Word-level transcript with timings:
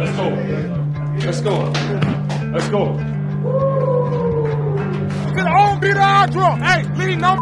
Let's 0.00 0.16
go. 0.16 0.28
Let's 1.26 1.40
go. 1.42 1.56
Let's 2.52 2.68
go. 2.70 2.96
To 5.28 5.34
the 5.36 5.50
home 5.50 5.78
beat 5.78 5.96
our 5.96 6.26
drum. 6.26 6.62
Hey, 6.62 6.84
leave 6.94 7.18
no 7.18 7.28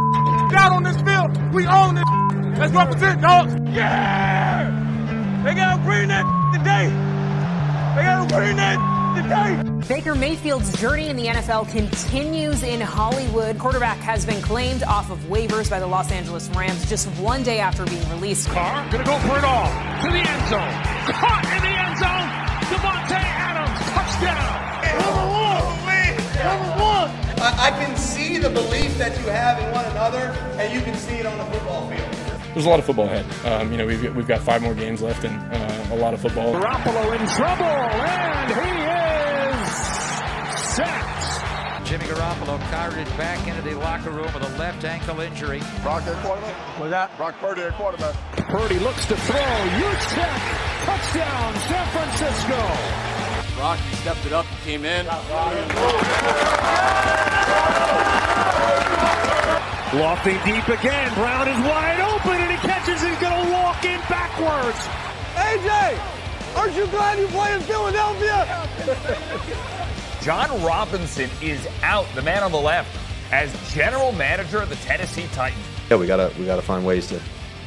out 0.57 0.73
on 0.73 0.83
this 0.83 1.01
field. 1.03 1.55
We 1.55 1.69
own 1.69 1.95
this. 1.95 2.05
Let's 2.59 2.73
represent, 2.73 3.23
dogs. 3.23 3.55
Yeah! 3.71 4.75
They 5.45 5.55
got 5.55 5.77
to 5.77 5.83
bring 5.85 6.09
that 6.09 6.25
today. 6.53 6.89
They 7.95 8.03
got 8.03 8.29
to 8.29 8.35
bring 8.35 8.57
that 8.57 8.79
today. 9.23 9.95
Baker 9.95 10.17
Mayfield's 10.17 10.79
journey 10.81 11.09
in 11.09 11.17
the 11.17 11.27
NFL 11.27 11.71
continues 11.71 12.65
in 12.65 12.81
Hollywood. 12.81 13.59
Quarterback 13.61 13.99
has 13.99 14.27
been 14.27 14.43
claimed 14.43 14.83
off 14.83 15.11
of 15.13 15.19
waivers 15.21 15.71
by 15.71 15.79
the 15.79 15.87
Los 15.87 16.11
Angeles 16.11 16.49
Rams 16.51 16.89
just 16.89 17.07
one 17.21 17.45
day 17.45 17.61
after 17.61 17.85
being 17.87 18.07
released. 18.11 18.49
Carr 18.49 18.85
gonna 18.91 19.05
go 19.05 19.17
for 19.21 19.39
it 19.39 19.45
all 19.45 19.67
to 20.03 20.11
the 20.11 20.19
end 20.19 20.49
zone. 20.49 21.15
Caught 21.15 21.45
in 21.45 21.63
the 21.63 21.69
end 21.69 21.88
I, 27.69 27.71
I 27.71 27.85
can 27.85 27.97
see 27.99 28.39
the 28.39 28.49
belief 28.49 28.97
that 28.97 29.15
you 29.21 29.27
have 29.27 29.59
in 29.59 29.71
one 29.73 29.85
another, 29.87 30.35
and 30.59 30.73
you 30.73 30.81
can 30.81 30.95
see 30.97 31.17
it 31.17 31.27
on 31.27 31.37
the 31.37 31.45
football 31.45 31.87
field. 31.91 32.09
There's 32.55 32.65
a 32.65 32.69
lot 32.69 32.79
of 32.79 32.87
football 32.87 33.05
ahead. 33.05 33.27
Um, 33.45 33.71
you 33.71 33.77
know, 33.77 33.87
we've, 33.87 34.17
we've 34.17 34.27
got 34.27 34.41
five 34.41 34.63
more 34.63 34.75
games 34.75 35.03
left 35.03 35.25
and 35.25 35.37
uh, 35.53 35.95
a 35.95 35.97
lot 35.97 36.15
of 36.15 36.21
football. 36.21 36.55
Garoppolo 36.55 37.13
in 37.13 37.27
trouble, 37.29 37.67
and 37.67 38.51
he 38.57 38.73
is 39.53 39.69
sacked. 40.65 41.87
Jimmy 41.87 42.07
Garoppolo 42.07 42.59
carted 42.71 43.07
back 43.19 43.47
into 43.47 43.61
the 43.61 43.75
locker 43.79 44.11
room 44.11 44.33
with 44.33 44.43
a 44.43 44.59
left 44.59 44.85
ankle 44.85 45.21
injury. 45.21 45.61
Brock 45.83 46.07
their 46.07 46.17
quarterback? 46.23 46.57
What's 46.79 46.91
that? 46.91 47.15
Brock 47.19 47.35
Purdy 47.39 47.61
their 47.61 47.73
quarterback. 47.73 48.15
Purdy 48.49 48.79
looks 48.79 49.05
to 49.07 49.17
throw. 49.17 49.37
Huge 49.37 50.01
check. 50.17 50.41
Touchdown, 50.87 51.55
San 51.69 51.87
Francisco. 51.93 52.57
Brock, 53.57 53.79
he 53.79 53.97
stepped 53.97 54.25
it 54.25 54.33
up, 54.33 54.47
he 54.47 54.73
came 54.73 54.85
in. 54.87 55.07
Lofting 59.95 60.39
deep 60.45 60.69
again. 60.69 61.13
Brown 61.15 61.49
is 61.49 61.59
wide 61.67 62.01
open 62.01 62.37
and 62.37 62.53
he 62.53 62.59
catches 62.59 63.03
it. 63.03 63.09
He's 63.09 63.19
going 63.19 63.47
to 63.47 63.53
walk 63.53 63.85
in 63.85 63.99
backwards. 64.09 64.79
AJ, 65.35 65.99
aren't 66.57 66.77
you 66.77 66.87
glad 66.89 67.19
you 67.19 67.27
play 67.29 67.55
in 67.55 67.61
Philadelphia? 67.63 68.47
Jon 70.23 70.63
Robinson 70.63 71.31
is 71.41 71.67
out, 71.83 72.07
the 72.15 72.23
man 72.23 72.43
on 72.43 72.53
the 72.53 72.61
left, 72.61 72.95
as 73.33 73.51
general 73.73 74.13
manager 74.13 74.59
of 74.59 74.69
the 74.69 74.77
Tennessee 74.77 75.27
Titans. 75.33 75.65
Yeah, 75.91 75.97
we 75.97 76.07
gotta 76.07 76.33
we 76.39 76.45
gotta 76.45 76.61
find 76.63 76.85
ways 76.85 77.07
to, 77.09 77.21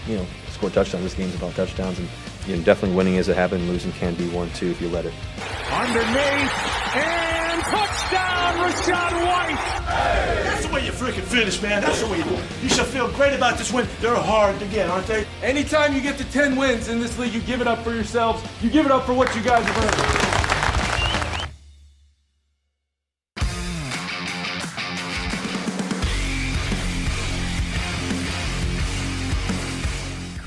you 0.08 0.18
know, 0.18 0.26
score 0.50 0.70
touchdowns. 0.70 1.04
This 1.04 1.16
game's 1.16 1.34
about 1.36 1.56
touchdowns, 1.56 1.98
and 1.98 2.08
you 2.48 2.56
know, 2.56 2.64
definitely 2.64 2.96
winning 2.96 3.16
is 3.16 3.30
a 3.30 3.34
habit, 3.34 3.60
and 3.60 3.70
losing 3.70 3.92
can 3.94 4.16
be 4.16 4.28
one 4.30 4.50
too 4.52 4.68
if 4.68 4.82
you 4.82 4.90
let 4.90 5.06
it. 5.06 5.14
Underneath 5.72 6.52
and 6.96 7.62
touchdown, 7.64 8.56
Rachaad 8.58 9.14
White. 9.26 9.82
That's 10.44 10.66
the 10.66 10.74
way 10.74 10.86
you 10.86 10.92
freaking 10.92 11.24
finish, 11.24 11.62
man. 11.62 11.82
That's 11.82 12.02
the 12.02 12.08
way 12.08 12.18
you 12.18 12.24
do. 12.24 12.38
You 12.62 12.70
should 12.70 12.88
feel 12.88 13.10
great 13.12 13.34
about 13.34 13.58
this 13.58 13.72
win. 13.72 13.88
They're 14.00 14.16
hard 14.16 14.60
to 14.60 14.66
get, 14.68 14.90
aren't 14.90 15.08
they? 15.08 15.26
Anytime 15.42 15.94
you 15.96 16.02
get 16.02 16.18
to 16.18 16.32
10 16.32 16.56
wins 16.56 16.88
in 16.88 17.00
this 17.00 17.18
league, 17.18 17.34
you 17.34 17.42
give 17.42 17.62
it 17.62 17.68
up 17.68 17.84
for 17.84 17.94
yourselves. 17.94 18.44
You 18.62 18.70
give 18.70 18.86
it 18.86 18.92
up 18.92 19.06
for 19.06 19.14
what 19.14 19.34
you 19.36 19.42
guys 19.42 19.66
have 19.66 19.78
earned. 19.78 20.21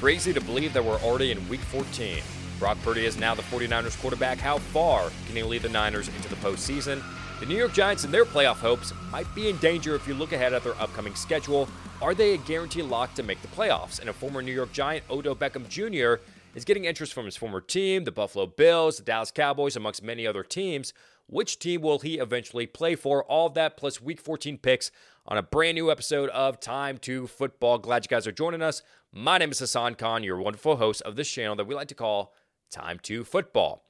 Crazy 0.05 0.35
to 0.35 0.41
believe 0.43 0.75
that 0.75 0.85
we're 0.85 1.01
already 1.01 1.31
in 1.31 1.49
week 1.49 1.63
14. 1.63 2.23
Brock 2.59 2.77
Purdy 2.83 3.07
is 3.07 3.17
now 3.17 3.35
the 3.35 3.41
49ers 3.41 3.99
quarterback. 3.99 4.37
How 4.37 4.59
far 4.59 5.11
can 5.27 5.35
he 5.35 5.43
lead 5.43 5.63
the 5.63 5.71
Niners 5.71 6.09
into 6.09 6.29
the 6.29 6.37
postseason? 6.37 7.03
The 7.41 7.47
New 7.47 7.57
York 7.57 7.73
Giants 7.73 8.05
and 8.05 8.13
their 8.13 8.27
playoff 8.27 8.57
hopes 8.57 8.93
might 9.11 9.35
be 9.35 9.49
in 9.49 9.57
danger 9.61 9.95
if 9.95 10.07
you 10.07 10.13
look 10.13 10.33
ahead 10.35 10.53
at 10.53 10.63
their 10.63 10.79
upcoming 10.79 11.15
schedule. 11.15 11.71
Are 12.03 12.15
they 12.15 12.35
a 12.35 12.37
guaranteed 12.37 12.85
lock 12.85 13.15
to 13.15 13.23
make 13.23 13.41
the 13.41 13.49
playoffs? 13.49 13.99
And 13.99 14.11
a 14.11 14.13
former 14.13 14.43
New 14.43 14.53
York 14.53 14.73
Giant, 14.75 15.05
Odell 15.09 15.35
Beckham 15.35 15.67
Jr., 15.71 16.23
is 16.55 16.67
getting 16.67 16.85
interest 16.85 17.15
from 17.15 17.25
his 17.25 17.39
former 17.39 17.63
team, 17.63 18.05
the 18.05 18.13
Buffalo 18.13 18.45
Bills, 18.45 18.99
the 18.99 19.05
Dallas 19.05 19.31
Cowboys, 19.31 19.75
amongst 19.75 20.03
many 20.03 20.27
other 20.27 20.43
teams. 20.43 20.93
Which 21.29 21.59
team 21.59 21.81
will 21.81 22.01
he 22.01 22.19
eventually 22.19 22.67
play 22.67 22.95
for? 22.95 23.25
All 23.25 23.47
of 23.47 23.55
that 23.55 23.79
plus 23.79 24.03
week 24.03 24.21
14 24.21 24.59
picks 24.59 24.91
on 25.27 25.39
a 25.39 25.43
brand 25.43 25.77
new 25.77 25.91
episode 25.91 26.29
of 26.29 26.61
Time 26.61 26.99
to 26.99 27.27
Football. 27.27 27.79
Glad 27.79 28.05
you 28.05 28.09
guys 28.09 28.27
are 28.27 28.33
joining 28.33 28.61
us. 28.61 28.83
My 29.17 29.39
name 29.39 29.53
is 29.53 29.61
Hassan 29.61 29.95
Khan, 29.95 30.25
your 30.25 30.39
wonderful 30.39 30.75
host 30.75 31.01
of 31.03 31.15
this 31.15 31.31
channel 31.31 31.55
that 31.55 31.69
we 31.69 31.75
like 31.77 31.87
to 31.87 31.95
call 31.95 32.35
Time 32.69 32.99
to 33.05 33.23
Football. 33.23 33.85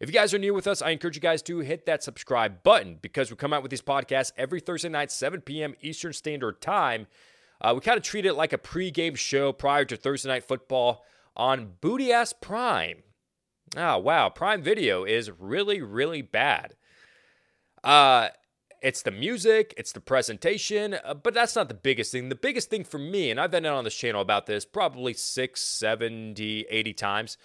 If 0.00 0.08
you 0.08 0.14
guys 0.14 0.32
are 0.32 0.38
new 0.38 0.54
with 0.54 0.66
us, 0.66 0.80
I 0.80 0.88
encourage 0.88 1.16
you 1.16 1.20
guys 1.20 1.42
to 1.42 1.58
hit 1.58 1.84
that 1.84 2.02
subscribe 2.02 2.62
button 2.62 2.98
because 3.02 3.30
we 3.30 3.36
come 3.36 3.52
out 3.52 3.60
with 3.60 3.70
these 3.70 3.82
podcasts 3.82 4.32
every 4.38 4.58
Thursday 4.58 4.88
night, 4.88 5.12
7 5.12 5.42
p.m. 5.42 5.74
Eastern 5.82 6.14
Standard 6.14 6.62
Time. 6.62 7.08
Uh, 7.60 7.72
we 7.74 7.82
kind 7.82 7.98
of 7.98 8.02
treat 8.02 8.24
it 8.24 8.32
like 8.32 8.54
a 8.54 8.58
pregame 8.58 9.18
show 9.18 9.52
prior 9.52 9.84
to 9.84 9.98
Thursday 9.98 10.30
Night 10.30 10.44
Football 10.44 11.04
on 11.36 11.74
Booty 11.82 12.10
Ass 12.10 12.32
Prime. 12.32 13.02
Oh, 13.76 13.98
wow. 13.98 14.30
Prime 14.30 14.62
Video 14.62 15.04
is 15.04 15.30
really, 15.30 15.82
really 15.82 16.22
bad. 16.22 16.74
Uh, 17.84 18.28
it's 18.82 19.02
the 19.02 19.10
music, 19.10 19.74
it's 19.76 19.92
the 19.92 20.00
presentation, 20.00 20.94
uh, 21.04 21.14
but 21.14 21.34
that's 21.34 21.56
not 21.56 21.68
the 21.68 21.74
biggest 21.74 22.12
thing. 22.12 22.28
The 22.28 22.34
biggest 22.34 22.70
thing 22.70 22.84
for 22.84 22.98
me, 22.98 23.30
and 23.30 23.40
I've 23.40 23.50
been 23.50 23.66
on 23.66 23.84
this 23.84 23.94
channel 23.94 24.20
about 24.20 24.46
this 24.46 24.64
probably 24.64 25.12
6, 25.12 25.60
70, 25.60 26.66
80 26.68 26.92
times, 26.94 27.36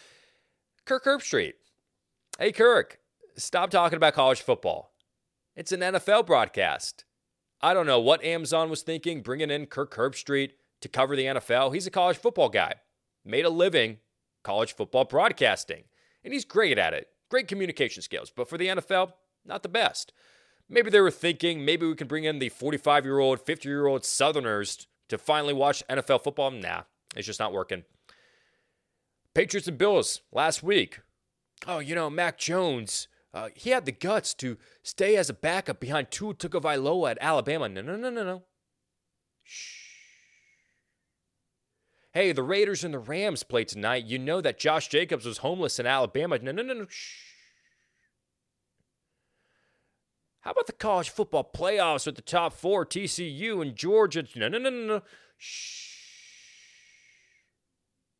Kirk 0.85 1.05
Herbstreit. 1.05 1.53
Hey, 2.39 2.51
Kirk, 2.51 2.99
stop 3.35 3.69
talking 3.69 3.97
about 3.97 4.13
college 4.13 4.41
football. 4.41 4.93
It's 5.55 5.71
an 5.71 5.81
NFL 5.81 6.25
broadcast. 6.25 7.05
I 7.61 7.73
don't 7.73 7.87
know 7.87 7.99
what 7.99 8.23
Amazon 8.23 8.69
was 8.69 8.83
thinking 8.83 9.21
bringing 9.21 9.49
in 9.49 9.65
Kirk 9.65 9.95
Herbstreit 9.95 10.51
to 10.81 10.89
cover 10.89 11.15
the 11.15 11.25
NFL. 11.25 11.73
He's 11.73 11.87
a 11.87 11.91
college 11.91 12.17
football 12.17 12.49
guy, 12.49 12.75
made 13.23 13.45
a 13.45 13.49
living 13.49 13.97
college 14.43 14.75
football 14.75 15.05
broadcasting, 15.05 15.83
and 16.23 16.33
he's 16.33 16.45
great 16.45 16.77
at 16.77 16.93
it. 16.93 17.07
Great 17.29 17.47
communication 17.47 18.03
skills, 18.03 18.31
but 18.33 18.47
for 18.47 18.57
the 18.57 18.67
NFL, 18.67 19.13
not 19.45 19.63
the 19.63 19.69
best. 19.69 20.13
Maybe 20.67 20.89
they 20.89 20.99
were 20.99 21.11
thinking 21.11 21.63
maybe 21.63 21.85
we 21.85 21.95
can 21.95 22.07
bring 22.07 22.23
in 22.23 22.39
the 22.39 22.49
45 22.49 23.05
year 23.05 23.19
old, 23.19 23.39
50 23.39 23.69
year 23.69 23.85
old 23.85 24.03
Southerners 24.03 24.87
to 25.09 25.17
finally 25.17 25.53
watch 25.53 25.83
NFL 25.89 26.23
football. 26.23 26.51
Nah, 26.51 26.83
it's 27.15 27.27
just 27.27 27.39
not 27.39 27.53
working. 27.53 27.83
Patriots 29.33 29.67
and 29.67 29.77
Bills 29.77 30.21
last 30.31 30.63
week. 30.63 31.01
Oh, 31.67 31.79
you 31.79 31.93
know, 31.93 32.09
Mac 32.09 32.37
Jones, 32.37 33.07
uh, 33.33 33.49
he 33.53 33.69
had 33.69 33.85
the 33.85 33.91
guts 33.91 34.33
to 34.35 34.57
stay 34.81 35.17
as 35.17 35.29
a 35.29 35.33
backup 35.33 35.79
behind 35.79 36.09
Tua 36.09 36.33
Tagovailoa 36.33 37.11
at 37.11 37.17
Alabama. 37.21 37.69
No, 37.69 37.81
no, 37.81 37.95
no, 37.95 38.09
no, 38.09 38.23
no. 38.23 38.43
Shh. 39.43 39.83
Hey, 42.13 42.31
the 42.31 42.43
Raiders 42.43 42.83
and 42.83 42.93
the 42.93 42.99
Rams 42.99 43.43
play 43.43 43.65
tonight. 43.65 44.05
You 44.05 44.17
know 44.17 44.39
that 44.39 44.57
Josh 44.57 44.87
Jacobs 44.87 45.25
was 45.25 45.39
homeless 45.39 45.79
in 45.79 45.85
Alabama. 45.85 46.39
No, 46.39 46.53
no, 46.53 46.63
no, 46.63 46.73
no. 46.73 46.85
Shh. 46.87 47.34
How 50.45 50.51
about 50.51 50.67
the 50.67 50.73
college 50.73 51.09
football 51.09 51.43
playoffs 51.43 52.05
with 52.05 52.15
the 52.15 52.21
top 52.21 52.53
four, 52.53 52.85
TCU 52.85 53.63
and 53.63 53.75
Georgia? 53.75 54.25
No, 54.35 54.47
no, 54.47 54.59
no, 54.59 54.69
no, 54.69 54.85
no. 54.85 55.01
Shh. 55.39 55.95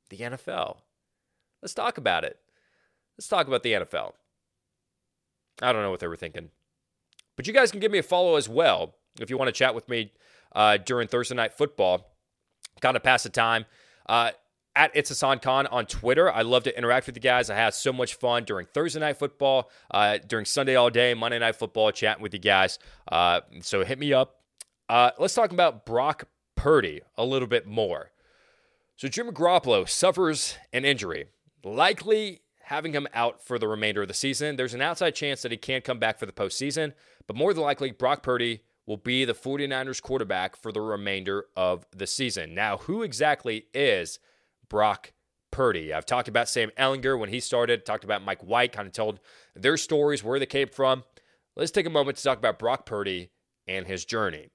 The 0.09 0.17
NFL. 0.17 0.77
Let's 1.61 1.75
talk 1.75 1.99
about 1.99 2.23
it. 2.23 2.39
Let's 3.15 3.27
talk 3.27 3.47
about 3.47 3.61
the 3.61 3.73
NFL. 3.73 4.13
I 5.61 5.71
don't 5.71 5.83
know 5.83 5.91
what 5.91 5.99
they 5.99 6.07
were 6.07 6.15
thinking. 6.15 6.49
But 7.35 7.45
you 7.45 7.53
guys 7.53 7.69
can 7.69 7.79
give 7.79 7.91
me 7.91 7.99
a 7.99 8.03
follow 8.03 8.37
as 8.37 8.49
well 8.49 8.95
if 9.21 9.29
you 9.29 9.37
want 9.37 9.49
to 9.49 9.53
chat 9.53 9.75
with 9.75 9.87
me 9.87 10.11
uh, 10.55 10.77
during 10.77 11.07
Thursday 11.07 11.35
Night 11.35 11.53
Football. 11.53 12.11
Kind 12.81 12.97
of 12.97 13.03
pass 13.03 13.21
the 13.21 13.29
time. 13.29 13.65
Uh, 14.07 14.31
at 14.75 14.91
It's 14.93 15.09
Hassan 15.09 15.39
Khan 15.39 15.67
on 15.67 15.85
Twitter. 15.85 16.31
I 16.31 16.41
love 16.41 16.63
to 16.63 16.77
interact 16.77 17.07
with 17.07 17.15
you 17.15 17.21
guys. 17.21 17.49
I 17.49 17.55
had 17.55 17.73
so 17.73 17.93
much 17.93 18.15
fun 18.15 18.43
during 18.43 18.65
Thursday 18.67 18.99
night 18.99 19.17
football, 19.17 19.69
uh, 19.91 20.17
during 20.27 20.45
Sunday 20.45 20.75
all 20.75 20.89
day, 20.89 21.13
Monday 21.13 21.39
night 21.39 21.55
football, 21.55 21.91
chatting 21.91 22.21
with 22.21 22.33
you 22.33 22.39
guys. 22.39 22.77
Uh, 23.09 23.41
so 23.61 23.83
hit 23.85 23.99
me 23.99 24.13
up. 24.13 24.41
Uh, 24.89 25.11
let's 25.17 25.33
talk 25.33 25.51
about 25.51 25.85
Brock 25.85 26.25
Purdy 26.55 27.01
a 27.17 27.25
little 27.25 27.47
bit 27.47 27.65
more. 27.65 28.11
So 28.97 29.07
Jimmy 29.07 29.31
Garoppolo 29.31 29.87
suffers 29.87 30.57
an 30.71 30.85
injury, 30.85 31.25
likely 31.63 32.41
having 32.63 32.93
him 32.93 33.07
out 33.13 33.43
for 33.43 33.59
the 33.59 33.67
remainder 33.67 34.01
of 34.01 34.07
the 34.07 34.13
season. 34.13 34.55
There's 34.55 34.73
an 34.73 34.81
outside 34.81 35.15
chance 35.15 35.41
that 35.41 35.51
he 35.51 35.57
can't 35.57 35.83
come 35.83 35.99
back 35.99 36.17
for 36.17 36.25
the 36.25 36.31
postseason, 36.31 36.93
but 37.27 37.35
more 37.35 37.53
than 37.53 37.63
likely, 37.63 37.91
Brock 37.91 38.23
Purdy 38.23 38.61
will 38.85 38.97
be 38.97 39.25
the 39.25 39.33
49ers 39.33 40.01
quarterback 40.01 40.55
for 40.55 40.71
the 40.71 40.81
remainder 40.81 41.45
of 41.55 41.85
the 41.95 42.07
season. 42.07 42.53
Now, 42.53 42.77
who 42.77 43.03
exactly 43.03 43.65
is 43.73 44.19
Brock 44.69 45.13
Purdy. 45.51 45.93
I've 45.93 46.05
talked 46.05 46.27
about 46.27 46.49
Sam 46.49 46.71
Ehlinger 46.77 47.17
when 47.17 47.29
he 47.29 47.39
started, 47.39 47.85
talked 47.85 48.03
about 48.03 48.23
Mike 48.23 48.43
White, 48.43 48.73
kind 48.73 48.87
of 48.87 48.93
told 48.93 49.19
their 49.55 49.77
stories, 49.77 50.23
where 50.23 50.39
they 50.39 50.45
came 50.45 50.67
from. 50.67 51.03
Let's 51.55 51.71
take 51.71 51.85
a 51.85 51.89
moment 51.89 52.17
to 52.17 52.23
talk 52.23 52.37
about 52.37 52.59
Brock 52.59 52.85
Purdy 52.85 53.29
and 53.67 53.87
his 53.87 54.05
journey. 54.05 54.49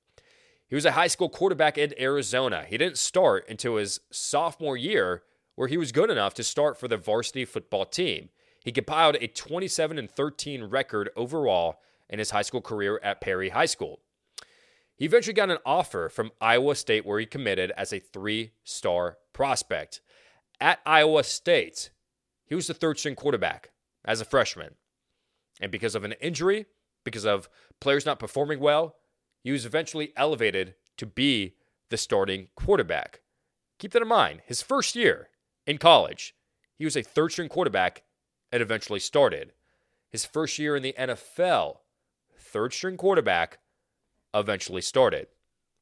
He 0.68 0.74
was 0.74 0.84
a 0.84 0.92
high 0.92 1.08
school 1.08 1.28
quarterback 1.28 1.78
in 1.78 1.98
Arizona. 1.98 2.64
He 2.68 2.78
didn't 2.78 2.98
start 2.98 3.44
until 3.48 3.76
his 3.76 4.00
sophomore 4.12 4.76
year, 4.76 5.22
where 5.56 5.68
he 5.68 5.76
was 5.76 5.90
good 5.90 6.10
enough 6.10 6.34
to 6.34 6.44
start 6.44 6.78
for 6.78 6.86
the 6.86 6.96
varsity 6.96 7.44
football 7.44 7.84
team. 7.84 8.28
He 8.64 8.70
compiled 8.70 9.16
a 9.20 9.26
27 9.26 9.98
and 9.98 10.10
13 10.10 10.64
record 10.64 11.10
overall 11.16 11.80
in 12.08 12.18
his 12.18 12.30
high 12.30 12.42
school 12.42 12.60
career 12.60 13.00
at 13.02 13.20
Perry 13.20 13.48
High 13.48 13.66
School. 13.66 14.00
He 15.00 15.06
eventually 15.06 15.32
got 15.32 15.48
an 15.48 15.56
offer 15.64 16.10
from 16.10 16.30
Iowa 16.42 16.74
State 16.74 17.06
where 17.06 17.18
he 17.18 17.24
committed 17.24 17.72
as 17.74 17.90
a 17.90 17.98
three 17.98 18.52
star 18.64 19.16
prospect. 19.32 20.02
At 20.60 20.80
Iowa 20.84 21.24
State, 21.24 21.88
he 22.44 22.54
was 22.54 22.66
the 22.66 22.74
third 22.74 22.98
string 22.98 23.14
quarterback 23.14 23.70
as 24.04 24.20
a 24.20 24.26
freshman. 24.26 24.74
And 25.58 25.72
because 25.72 25.94
of 25.94 26.04
an 26.04 26.12
injury, 26.20 26.66
because 27.02 27.24
of 27.24 27.48
players 27.80 28.04
not 28.04 28.18
performing 28.18 28.60
well, 28.60 28.96
he 29.42 29.52
was 29.52 29.64
eventually 29.64 30.12
elevated 30.18 30.74
to 30.98 31.06
be 31.06 31.54
the 31.88 31.96
starting 31.96 32.48
quarterback. 32.54 33.22
Keep 33.78 33.92
that 33.92 34.02
in 34.02 34.08
mind. 34.08 34.42
His 34.44 34.60
first 34.60 34.94
year 34.94 35.30
in 35.66 35.78
college, 35.78 36.34
he 36.76 36.84
was 36.84 36.94
a 36.94 37.02
third 37.02 37.32
string 37.32 37.48
quarterback 37.48 38.02
and 38.52 38.60
eventually 38.60 39.00
started. 39.00 39.54
His 40.10 40.26
first 40.26 40.58
year 40.58 40.76
in 40.76 40.82
the 40.82 40.94
NFL, 40.98 41.78
third 42.38 42.74
string 42.74 42.98
quarterback, 42.98 43.60
eventually 44.34 44.82
started. 44.82 45.28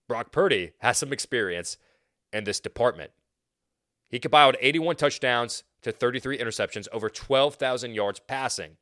Brock 0.09 0.33
Purdy 0.33 0.73
has 0.79 0.99
some 0.99 1.13
experience 1.13 1.77
in 2.33 2.45
this 2.45 2.61
department. 2.61 3.11
He 4.09 4.19
compiled 4.19 4.57
81 4.61 4.97
touchdowns 4.97 5.65
to 5.83 5.93
33 5.93 6.39
interceptions, 6.39 6.89
over 6.93 7.11
12,000 7.11 7.95
yards 7.95 8.21
passing. 8.21 8.77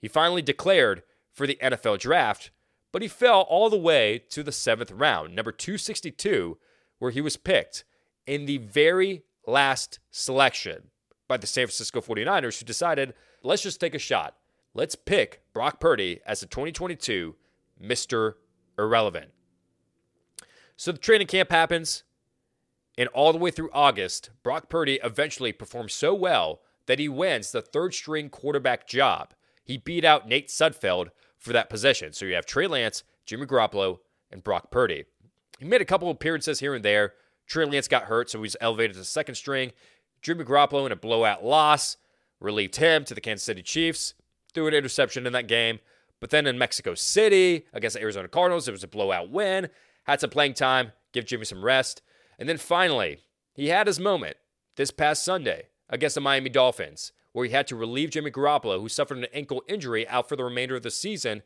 He 0.00 0.08
finally 0.08 0.42
declared 0.42 1.02
for 1.32 1.46
the 1.46 1.58
NFL 1.60 1.98
draft, 1.98 2.50
but 2.92 3.02
he 3.02 3.08
fell 3.08 3.40
all 3.42 3.68
the 3.68 3.76
way 3.76 4.22
to 4.30 4.42
the 4.42 4.52
seventh 4.52 4.92
round, 4.92 5.34
number 5.34 5.50
262, 5.50 6.58
where 6.98 7.10
he 7.10 7.20
was 7.20 7.36
picked 7.36 7.84
in 8.26 8.46
the 8.46 8.58
very 8.58 9.24
last 9.46 9.98
selection 10.10 10.90
by 11.26 11.36
the 11.36 11.46
San 11.46 11.66
Francisco 11.66 12.00
49ers, 12.00 12.58
who 12.58 12.64
decided, 12.64 13.14
let's 13.42 13.62
just 13.62 13.80
take 13.80 13.94
a 13.94 13.98
shot. 13.98 14.36
Let's 14.74 14.94
pick 14.94 15.42
Brock 15.52 15.80
Purdy 15.80 16.20
as 16.26 16.40
the 16.40 16.46
2022 16.46 17.34
Mr. 17.82 18.34
Irrelevant. 18.78 19.30
So 20.76 20.92
the 20.92 20.98
training 20.98 21.28
camp 21.28 21.50
happens, 21.50 22.02
and 22.98 23.08
all 23.10 23.32
the 23.32 23.38
way 23.38 23.50
through 23.50 23.70
August, 23.72 24.30
Brock 24.42 24.68
Purdy 24.68 24.98
eventually 25.02 25.52
performs 25.52 25.92
so 25.92 26.14
well 26.14 26.60
that 26.86 26.98
he 26.98 27.08
wins 27.08 27.50
the 27.50 27.62
third 27.62 27.94
string 27.94 28.28
quarterback 28.28 28.86
job. 28.86 29.34
He 29.64 29.78
beat 29.78 30.04
out 30.04 30.28
Nate 30.28 30.48
Sudfeld 30.48 31.08
for 31.38 31.52
that 31.52 31.70
position. 31.70 32.12
So 32.12 32.26
you 32.26 32.34
have 32.34 32.46
Trey 32.46 32.66
Lance, 32.66 33.04
Jimmy 33.24 33.46
Garoppolo, 33.46 33.98
and 34.30 34.44
Brock 34.44 34.70
Purdy. 34.70 35.04
He 35.58 35.64
made 35.64 35.80
a 35.80 35.86
couple 35.86 36.10
appearances 36.10 36.60
here 36.60 36.74
and 36.74 36.84
there. 36.84 37.14
Trey 37.46 37.64
Lance 37.64 37.88
got 37.88 38.04
hurt, 38.04 38.30
so 38.30 38.42
he's 38.42 38.56
elevated 38.60 38.96
to 38.96 39.04
second 39.04 39.36
string. 39.36 39.72
Jimmy 40.22 40.44
Garoppolo 40.44 40.86
in 40.86 40.92
a 40.92 40.96
blowout 40.96 41.44
loss 41.44 41.96
relieved 42.40 42.76
him 42.76 43.04
to 43.04 43.14
the 43.14 43.20
Kansas 43.20 43.44
City 43.44 43.62
Chiefs, 43.62 44.14
threw 44.52 44.66
an 44.66 44.74
interception 44.74 45.26
in 45.26 45.32
that 45.32 45.46
game. 45.46 45.78
But 46.24 46.30
then 46.30 46.46
in 46.46 46.56
Mexico 46.56 46.94
City 46.94 47.66
against 47.74 47.96
the 47.96 48.00
Arizona 48.00 48.28
Cardinals, 48.28 48.66
it 48.66 48.72
was 48.72 48.82
a 48.82 48.88
blowout 48.88 49.28
win. 49.28 49.68
Had 50.04 50.22
some 50.22 50.30
playing 50.30 50.54
time, 50.54 50.92
give 51.12 51.26
Jimmy 51.26 51.44
some 51.44 51.62
rest. 51.62 52.00
And 52.38 52.48
then 52.48 52.56
finally, 52.56 53.18
he 53.52 53.68
had 53.68 53.86
his 53.86 54.00
moment 54.00 54.38
this 54.76 54.90
past 54.90 55.22
Sunday 55.22 55.64
against 55.90 56.14
the 56.14 56.22
Miami 56.22 56.48
Dolphins, 56.48 57.12
where 57.32 57.44
he 57.44 57.52
had 57.52 57.66
to 57.66 57.76
relieve 57.76 58.08
Jimmy 58.08 58.30
Garoppolo, 58.30 58.80
who 58.80 58.88
suffered 58.88 59.18
an 59.18 59.26
ankle 59.34 59.62
injury 59.68 60.08
out 60.08 60.26
for 60.26 60.34
the 60.34 60.44
remainder 60.44 60.74
of 60.74 60.82
the 60.82 60.90
season. 60.90 61.42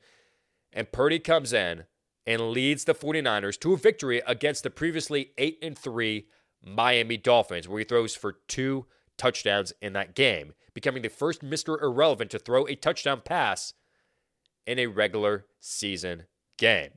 And 0.73 0.93
Purdy 0.93 1.19
comes 1.19 1.53
in 1.53 1.87
and 2.25 2.51
leads 2.51 2.85
the 2.85 2.95
49ers 2.95 3.59
to 3.59 3.73
a 3.73 3.77
victory 3.77 4.23
against 4.29 4.63
the 4.63 4.71
previously 4.71 5.33
8 5.39 5.59
and 5.61 5.77
3 5.77 6.29
Miami 6.65 7.17
Dolphins, 7.17 7.67
where 7.67 7.81
he 7.81 7.85
throws 7.85 8.15
for 8.15 8.37
two 8.47 8.87
touchdowns 9.17 9.73
in 9.83 9.93
that 9.95 10.15
game, 10.15 10.53
becoming 10.73 11.03
the 11.03 11.09
first 11.09 11.43
Mr. 11.43 11.83
Irrelevant 11.83 12.31
to 12.31 12.39
throw 12.39 12.65
a 12.69 12.77
touchdown 12.77 13.23
pass 13.25 13.75
in 14.69 14.79
a 14.79 14.87
regular 14.87 15.47
season 15.59 16.25
game. 16.59 16.91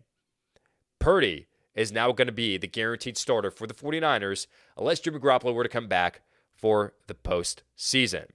Purdy 0.99 1.47
is 1.73 1.89
now 1.89 2.11
going 2.11 2.27
to 2.27 2.33
be 2.33 2.57
the 2.57 2.67
guaranteed 2.67 3.17
starter 3.17 3.49
for 3.49 3.65
the 3.65 3.73
49ers 3.73 4.45
unless 4.77 4.99
Jimmy 4.99 5.19
Garoppolo 5.19 5.53
were 5.53 5.63
to 5.63 5.69
come 5.69 5.87
back 5.87 6.19
for 6.53 6.93
the 7.07 7.13
postseason. 7.13 8.25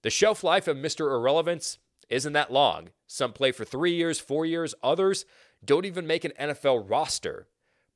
The 0.00 0.08
shelf 0.08 0.42
life 0.42 0.66
of 0.66 0.78
Mr. 0.78 1.12
Irrelevance 1.12 1.76
isn't 2.08 2.32
that 2.32 2.50
long. 2.50 2.88
Some 3.06 3.34
play 3.34 3.52
for 3.52 3.66
three 3.66 3.92
years, 3.92 4.18
four 4.18 4.46
years, 4.46 4.74
others 4.82 5.26
don't 5.62 5.84
even 5.84 6.06
make 6.06 6.24
an 6.24 6.32
NFL 6.40 6.88
roster. 6.88 7.46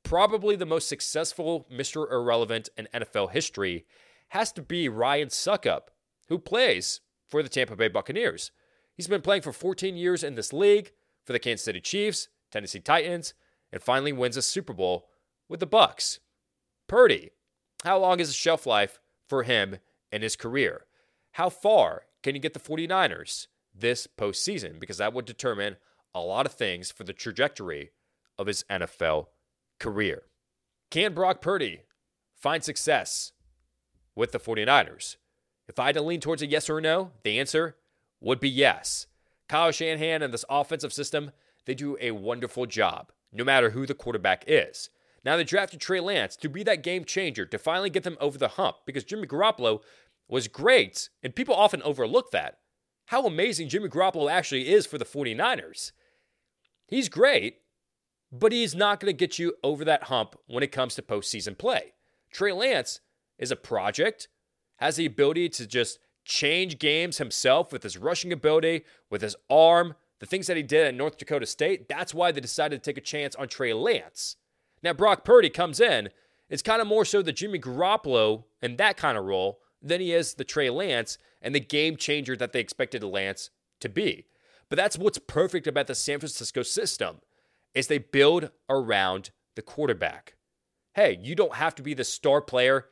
Probably 0.03 0.55
the 0.55 0.67
most 0.67 0.87
successful 0.87 1.65
Mr. 1.73 2.09
Irrelevant 2.11 2.69
in 2.77 2.87
NFL 2.93 3.31
history 3.31 3.87
has 4.29 4.51
to 4.51 4.61
be 4.61 4.89
Ryan 4.89 5.29
Succop, 5.29 5.87
who 6.27 6.37
plays 6.37 7.01
for 7.27 7.41
the 7.41 7.49
Tampa 7.49 7.75
Bay 7.75 7.87
Buccaneers. 7.87 8.51
He's 8.95 9.07
been 9.07 9.21
playing 9.21 9.41
for 9.41 9.51
14 9.51 9.95
years 9.97 10.23
in 10.23 10.35
this 10.35 10.53
league 10.53 10.91
for 11.25 11.33
the 11.33 11.39
Kansas 11.39 11.65
City 11.65 11.81
Chiefs, 11.81 12.29
Tennessee 12.51 12.79
Titans, 12.79 13.33
and 13.71 13.81
finally 13.81 14.13
wins 14.13 14.37
a 14.37 14.41
Super 14.41 14.73
Bowl 14.73 15.07
with 15.49 15.59
the 15.59 15.67
Bucs. 15.67 16.19
Purdy, 16.87 17.31
how 17.83 17.97
long 17.97 18.19
is 18.19 18.29
the 18.29 18.33
shelf 18.33 18.65
life 18.65 18.99
for 19.27 19.43
him 19.43 19.77
and 20.11 20.23
his 20.23 20.35
career? 20.35 20.85
How 21.33 21.49
far 21.49 22.03
can 22.23 22.35
he 22.35 22.39
get 22.39 22.53
the 22.53 22.59
49ers 22.59 23.47
this 23.73 24.07
postseason? 24.07 24.79
Because 24.79 24.97
that 24.97 25.13
would 25.13 25.25
determine 25.25 25.75
a 26.13 26.21
lot 26.21 26.45
of 26.45 26.53
things 26.53 26.91
for 26.91 27.03
the 27.03 27.13
trajectory 27.13 27.91
of 28.37 28.47
his 28.47 28.63
NFL 28.69 29.27
career. 29.79 30.23
Can 30.89 31.13
Brock 31.13 31.41
Purdy 31.41 31.81
find 32.33 32.63
success 32.63 33.33
with 34.15 34.31
the 34.31 34.39
49ers? 34.39 35.17
If 35.67 35.79
I 35.79 35.87
had 35.87 35.95
to 35.95 36.01
lean 36.01 36.21
towards 36.21 36.41
a 36.41 36.47
yes 36.47 36.69
or 36.69 36.79
no, 36.79 37.11
the 37.23 37.37
answer 37.39 37.75
would 38.19 38.39
be 38.39 38.49
yes. 38.49 39.07
Kyle 39.47 39.71
Shanahan 39.71 40.21
and 40.21 40.33
this 40.33 40.45
offensive 40.49 40.93
system, 40.93 41.31
they 41.65 41.75
do 41.75 41.97
a 41.99 42.11
wonderful 42.11 42.65
job, 42.65 43.11
no 43.31 43.43
matter 43.43 43.71
who 43.71 43.85
the 43.85 43.93
quarterback 43.93 44.43
is. 44.47 44.89
Now 45.23 45.37
they 45.37 45.43
drafted 45.43 45.81
Trey 45.81 45.99
Lance 45.99 46.35
to 46.37 46.49
be 46.49 46.63
that 46.63 46.83
game 46.83 47.03
changer, 47.03 47.45
to 47.45 47.57
finally 47.57 47.89
get 47.89 48.03
them 48.03 48.17
over 48.19 48.37
the 48.37 48.49
hump, 48.49 48.77
because 48.85 49.03
Jimmy 49.03 49.27
Garoppolo 49.27 49.81
was 50.27 50.47
great, 50.47 51.09
and 51.23 51.35
people 51.35 51.55
often 51.55 51.81
overlook 51.83 52.31
that. 52.31 52.59
How 53.07 53.25
amazing 53.25 53.69
Jimmy 53.69 53.89
Garoppolo 53.89 54.31
actually 54.31 54.69
is 54.69 54.85
for 54.85 54.97
the 54.97 55.05
49ers. 55.05 55.91
He's 56.87 57.09
great, 57.09 57.57
but 58.31 58.51
he's 58.51 58.75
not 58.75 58.99
going 58.99 59.11
to 59.11 59.17
get 59.17 59.39
you 59.39 59.53
over 59.63 59.85
that 59.85 60.03
hump 60.03 60.35
when 60.47 60.63
it 60.63 60.71
comes 60.71 60.95
to 60.95 61.01
postseason 61.01 61.57
play. 61.57 61.93
Trey 62.31 62.51
Lance 62.51 62.99
is 63.37 63.51
a 63.51 63.55
project, 63.55 64.27
has 64.77 64.95
the 64.95 65.05
ability 65.05 65.49
to 65.49 65.67
just 65.67 65.99
change 66.25 66.79
games 66.79 67.19
himself 67.19 67.71
with 67.71 67.83
his 67.83 67.97
rushing 67.97 68.33
ability, 68.33 68.83
with 69.09 69.21
his 69.21 69.35
arm, 69.49 69.95
the 70.19 70.25
things 70.25 70.47
that 70.47 70.57
he 70.57 70.63
did 70.63 70.87
at 70.87 70.95
North 70.95 71.17
Dakota 71.17 71.45
State. 71.45 71.87
That's 71.87 72.13
why 72.13 72.31
they 72.31 72.41
decided 72.41 72.83
to 72.83 72.89
take 72.89 72.97
a 72.97 73.01
chance 73.01 73.35
on 73.35 73.47
Trey 73.47 73.73
Lance. 73.73 74.35
Now, 74.81 74.93
Brock 74.93 75.23
Purdy 75.23 75.49
comes 75.49 75.79
in. 75.79 76.09
It's 76.49 76.61
kind 76.61 76.81
of 76.81 76.87
more 76.87 77.05
so 77.05 77.21
the 77.21 77.31
Jimmy 77.31 77.59
Garoppolo 77.59 78.43
in 78.61 78.75
that 78.77 78.97
kind 78.97 79.17
of 79.17 79.25
role 79.25 79.59
than 79.81 80.01
he 80.01 80.13
is 80.13 80.33
the 80.33 80.43
Trey 80.43 80.69
Lance 80.69 81.17
and 81.41 81.53
the 81.53 81.59
game 81.59 81.95
changer 81.95 82.35
that 82.35 82.53
they 82.53 82.59
expected 82.59 83.03
Lance 83.03 83.49
to 83.79 83.89
be. 83.89 84.25
But 84.69 84.77
that's 84.77 84.97
what's 84.97 85.17
perfect 85.17 85.67
about 85.67 85.87
the 85.87 85.95
San 85.95 86.19
Francisco 86.19 86.63
system 86.63 87.21
is 87.73 87.87
they 87.87 87.97
build 87.97 88.51
around 88.69 89.31
the 89.55 89.61
quarterback. 89.61 90.35
Hey, 90.93 91.19
you 91.21 91.35
don't 91.35 91.55
have 91.55 91.75
to 91.75 91.83
be 91.83 91.93
the 91.93 92.03
star 92.03 92.41
player 92.41 92.87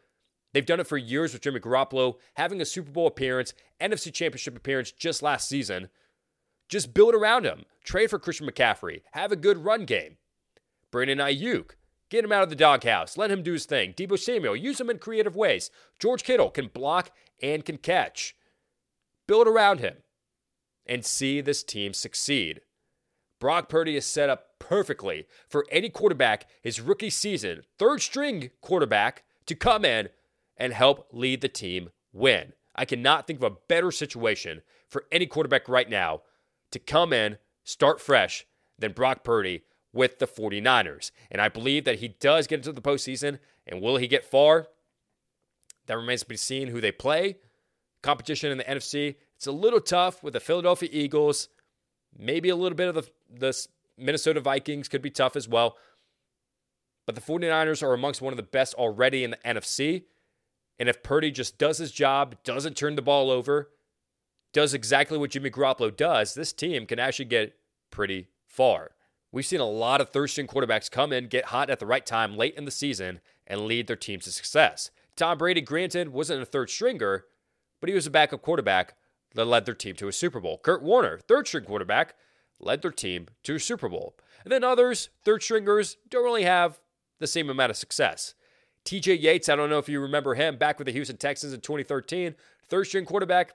They've 0.54 0.66
done 0.66 0.80
it 0.80 0.88
for 0.88 0.98
years 0.98 1.34
with 1.34 1.42
Jimmy 1.42 1.60
Garoppolo, 1.60 2.18
having 2.36 2.62
a 2.62 2.66
Super 2.66 2.92
Bowl 2.92 3.08
appearance, 3.08 3.54
NFC 3.82 4.14
Championship 4.14 4.56
appearance 4.56 4.92
just 4.92 5.24
last 5.24 5.50
season. 5.50 5.90
Just 6.70 6.94
build 6.94 7.16
around 7.16 7.46
him. 7.46 7.66
Trade 7.84 8.10
for 8.10 8.20
Christian 8.20 8.48
McCaffrey. 8.48 9.02
Have 9.12 9.32
a 9.32 9.36
good 9.36 9.66
run 9.66 9.86
game. 9.86 10.18
Brandon 10.92 11.18
Aiyuk. 11.18 11.72
Get 12.10 12.24
him 12.24 12.32
out 12.32 12.44
of 12.44 12.50
the 12.50 12.56
doghouse. 12.56 13.18
Let 13.18 13.32
him 13.32 13.42
do 13.42 13.54
his 13.54 13.66
thing. 13.66 13.94
Deebo 13.94 14.20
Samuel. 14.20 14.56
Use 14.56 14.80
him 14.80 14.90
in 14.90 15.00
creative 15.00 15.36
ways. 15.36 15.72
George 16.00 16.24
Kittle 16.24 16.52
can 16.52 16.68
block 16.68 17.12
and 17.42 17.66
can 17.66 17.78
catch. 17.78 18.36
Build 19.28 19.48
around 19.48 19.80
him 19.80 19.98
and 20.86 21.04
see 21.04 21.42
this 21.42 21.64
team 21.64 21.94
succeed. 21.94 22.62
Brock 23.40 23.68
Purdy 23.68 23.96
is 23.96 24.06
set 24.06 24.30
up 24.30 24.60
perfectly 24.60 25.26
for 25.50 25.66
any 25.72 25.90
quarterback 25.90 26.48
his 26.62 26.80
rookie 26.80 27.10
season, 27.10 27.64
third 27.78 28.02
string 28.02 28.52
quarterback, 28.62 29.24
to 29.48 29.56
come 29.56 29.84
in 29.84 30.10
and 30.58 30.74
help 30.74 31.08
lead 31.12 31.42
the 31.42 31.50
team 31.50 31.90
win. 32.12 32.54
I 32.76 32.86
cannot 32.86 33.28
think 33.28 33.40
of 33.40 33.52
a 33.52 33.58
better 33.68 33.92
situation 33.92 34.62
for 34.88 35.06
any 35.12 35.26
quarterback 35.26 35.68
right 35.68 35.90
now 35.90 36.22
to 36.72 36.80
come 36.80 37.14
in, 37.14 37.38
start 37.64 38.02
fresh 38.02 38.46
than 38.80 38.94
Brock 38.94 39.24
Purdy 39.24 39.64
with 39.94 40.20
the 40.20 40.28
49ers. 40.28 41.12
And 41.32 41.42
I 41.42 41.50
believe 41.50 41.86
that 41.86 42.00
he 42.00 42.10
does 42.10 42.48
get 42.48 42.60
into 42.60 42.72
the 42.72 42.82
postseason. 42.82 43.40
And 43.68 43.82
will 43.82 43.98
he 43.98 44.08
get 44.08 44.26
far? 44.26 44.68
That 45.86 45.98
remains 45.98 46.22
to 46.22 46.28
be 46.28 46.38
seen 46.38 46.68
who 46.68 46.82
they 46.82 46.92
play. 46.92 47.38
Competition 48.02 48.52
in 48.52 48.58
the 48.58 48.64
NFC, 48.66 49.16
it's 49.38 49.48
a 49.48 49.52
little 49.52 49.80
tough 49.80 50.24
with 50.24 50.34
the 50.34 50.40
Philadelphia 50.40 50.90
Eagles. 50.92 51.50
Maybe 52.18 52.50
a 52.50 52.56
little 52.56 52.76
bit 52.76 52.90
of 52.90 52.96
the, 52.96 53.10
the 53.30 53.68
Minnesota 53.98 54.42
Vikings 54.42 54.90
could 54.90 55.02
be 55.02 55.10
tough 55.10 55.36
as 55.36 55.48
well. 55.48 55.78
But 57.06 57.16
the 57.16 57.22
49ers 57.22 57.84
are 57.84 57.94
amongst 57.94 58.22
one 58.22 58.34
of 58.34 58.38
the 58.38 58.44
best 58.44 58.74
already 58.76 59.24
in 59.24 59.32
the 59.32 59.40
NFC. 59.46 60.04
And 60.80 60.90
if 60.90 61.04
Purdy 61.04 61.32
just 61.32 61.58
does 61.58 61.78
his 61.78 61.92
job, 61.92 62.36
doesn't 62.44 62.76
turn 62.76 62.96
the 62.96 63.02
ball 63.02 63.30
over, 63.30 63.70
does 64.54 64.74
exactly 64.74 65.18
what 65.18 65.32
Jimmy 65.32 65.50
Garoppolo 65.50 65.96
does, 65.96 66.34
this 66.34 66.54
team 66.54 66.86
can 66.86 67.00
actually 67.00 67.26
get 67.26 67.56
pretty 67.92 68.28
far. 68.46 68.92
We've 69.32 69.46
seen 69.46 69.60
a 69.60 69.70
lot 69.70 70.00
of 70.00 70.10
third 70.10 70.30
string 70.30 70.48
quarterbacks 70.48 70.92
come 70.92 71.12
in, 71.12 71.28
get 71.28 71.46
hot 71.46 71.70
at 71.70 71.80
the 71.80 71.88
right 71.88 72.06
time 72.06 72.38
late 72.38 72.56
in 72.56 72.66
the 72.66 72.72
season, 72.72 73.20
and 73.48 73.62
lead 73.62 73.88
their 73.88 73.96
teams 73.96 74.26
to 74.26 74.32
success. 74.32 74.92
Tom 75.16 75.38
Brady, 75.38 75.62
granted, 75.62 76.10
wasn't 76.10 76.42
a 76.42 76.46
third 76.46 76.70
stringer, 76.70 77.26
but 77.80 77.90
he 77.90 77.96
was 77.96 78.08
a 78.08 78.12
backup 78.12 78.42
quarterback 78.42 78.96
that 79.34 79.46
led 79.46 79.66
their 79.66 79.74
team 79.74 79.96
to 79.96 80.08
a 80.08 80.14
Super 80.14 80.40
Bowl. 80.40 80.60
Kurt 80.64 80.84
Warner, 80.84 81.20
third 81.20 81.48
string 81.48 81.66
quarterback, 81.66 82.16
led 82.60 82.82
their 82.82 82.92
team 82.92 83.28
to 83.44 83.56
a 83.56 83.60
Super 83.60 83.90
Bowl. 83.90 84.16
And 84.44 84.52
then 84.52 84.64
others, 84.64 85.10
third 85.24 85.42
stringers, 85.42 85.98
don't 86.10 86.24
really 86.24 86.44
have 86.44 86.80
the 87.20 87.28
same 87.28 87.50
amount 87.50 87.72
of 87.72 87.78
success. 87.78 88.36
TJ 88.86 89.22
Yates, 89.22 89.50
I 89.50 89.56
don't 89.56 89.70
know 89.70 89.78
if 89.78 89.88
you 89.88 90.00
remember 90.00 90.36
him, 90.36 90.58
back 90.58 90.78
with 90.78 90.86
the 90.86 90.92
Houston 90.92 91.18
Texans 91.18 91.54
in 91.54 91.62
2013, 91.62 92.36
third 92.68 92.84
string 92.86 93.06
quarterback, 93.06 93.54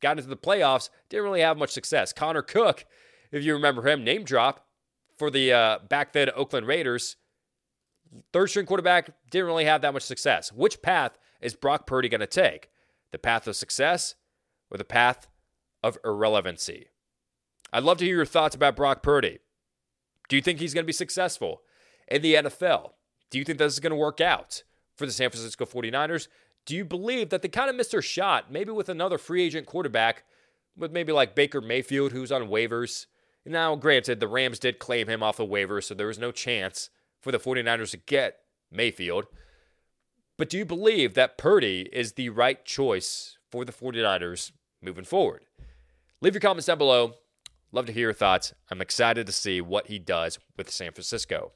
got 0.00 0.18
into 0.18 0.28
the 0.28 0.36
playoffs, 0.36 0.90
didn't 1.08 1.24
really 1.24 1.40
have 1.40 1.56
much 1.56 1.70
success. 1.70 2.12
Connor 2.12 2.42
Cook, 2.42 2.84
if 3.30 3.44
you 3.44 3.54
remember 3.54 3.86
him, 3.86 4.02
name 4.04 4.24
drop 4.24 4.66
for 5.16 5.30
the 5.30 5.52
uh, 5.52 5.78
back 5.88 6.12
then 6.12 6.30
Oakland 6.34 6.66
Raiders, 6.66 7.16
third 8.32 8.48
string 8.48 8.66
quarterback, 8.66 9.10
didn't 9.30 9.46
really 9.46 9.64
have 9.64 9.82
that 9.82 9.94
much 9.94 10.02
success. 10.02 10.52
Which 10.52 10.82
path 10.82 11.18
is 11.40 11.54
Brock 11.54 11.86
Purdy 11.86 12.08
going 12.08 12.20
to 12.20 12.26
take? 12.26 12.70
The 13.12 13.18
path 13.18 13.46
of 13.46 13.56
success 13.56 14.16
or 14.70 14.78
the 14.78 14.84
path 14.84 15.28
of 15.82 15.98
irrelevancy? 16.04 16.88
I'd 17.72 17.84
love 17.84 17.98
to 17.98 18.04
hear 18.04 18.16
your 18.16 18.26
thoughts 18.26 18.54
about 18.54 18.76
Brock 18.76 19.02
Purdy. 19.02 19.38
Do 20.28 20.36
you 20.36 20.42
think 20.42 20.58
he's 20.58 20.74
going 20.74 20.84
to 20.84 20.86
be 20.86 20.92
successful 20.92 21.62
in 22.08 22.22
the 22.22 22.34
NFL? 22.34 22.92
Do 23.32 23.38
you 23.38 23.44
think 23.44 23.58
this 23.58 23.72
is 23.72 23.80
going 23.80 23.92
to 23.92 23.96
work 23.96 24.20
out 24.20 24.62
for 24.94 25.06
the 25.06 25.12
San 25.12 25.30
Francisco 25.30 25.64
49ers? 25.64 26.28
Do 26.66 26.76
you 26.76 26.84
believe 26.84 27.30
that 27.30 27.40
they 27.40 27.48
kind 27.48 27.70
of 27.70 27.74
missed 27.74 27.92
their 27.92 28.02
shot, 28.02 28.52
maybe 28.52 28.70
with 28.70 28.90
another 28.90 29.16
free 29.16 29.42
agent 29.42 29.66
quarterback, 29.66 30.24
with 30.76 30.92
maybe 30.92 31.12
like 31.12 31.34
Baker 31.34 31.62
Mayfield, 31.62 32.12
who's 32.12 32.30
on 32.30 32.48
waivers? 32.48 33.06
Now, 33.46 33.74
granted, 33.74 34.20
the 34.20 34.28
Rams 34.28 34.58
did 34.58 34.78
claim 34.78 35.08
him 35.08 35.22
off 35.22 35.38
the 35.38 35.46
waivers, 35.46 35.84
so 35.84 35.94
there 35.94 36.08
was 36.08 36.18
no 36.18 36.30
chance 36.30 36.90
for 37.22 37.32
the 37.32 37.38
49ers 37.38 37.92
to 37.92 37.96
get 37.96 38.40
Mayfield. 38.70 39.24
But 40.36 40.50
do 40.50 40.58
you 40.58 40.66
believe 40.66 41.14
that 41.14 41.38
Purdy 41.38 41.88
is 41.90 42.12
the 42.12 42.28
right 42.28 42.62
choice 42.66 43.38
for 43.50 43.64
the 43.64 43.72
49ers 43.72 44.52
moving 44.82 45.04
forward? 45.04 45.44
Leave 46.20 46.34
your 46.34 46.40
comments 46.42 46.66
down 46.66 46.76
below. 46.76 47.14
Love 47.72 47.86
to 47.86 47.92
hear 47.92 48.08
your 48.08 48.12
thoughts. 48.12 48.52
I'm 48.70 48.82
excited 48.82 49.24
to 49.26 49.32
see 49.32 49.62
what 49.62 49.86
he 49.86 49.98
does 49.98 50.38
with 50.58 50.70
San 50.70 50.92
Francisco. 50.92 51.52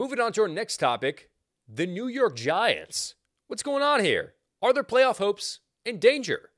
Moving 0.00 0.18
on 0.18 0.32
to 0.32 0.40
our 0.40 0.48
next 0.48 0.78
topic 0.78 1.28
the 1.68 1.86
New 1.86 2.06
York 2.06 2.34
Giants. 2.34 3.16
What's 3.48 3.62
going 3.62 3.82
on 3.82 4.02
here? 4.02 4.32
Are 4.62 4.72
their 4.72 4.82
playoff 4.82 5.18
hopes 5.18 5.60
in 5.84 5.98
danger? 5.98 6.52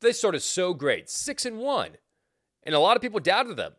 They 0.00 0.12
started 0.12 0.42
so 0.42 0.72
great, 0.72 1.10
6 1.10 1.44
and 1.44 1.58
1, 1.58 1.96
and 2.62 2.72
a 2.72 2.78
lot 2.78 2.94
of 2.94 3.02
people 3.02 3.18
doubted 3.18 3.56
them. 3.56 3.72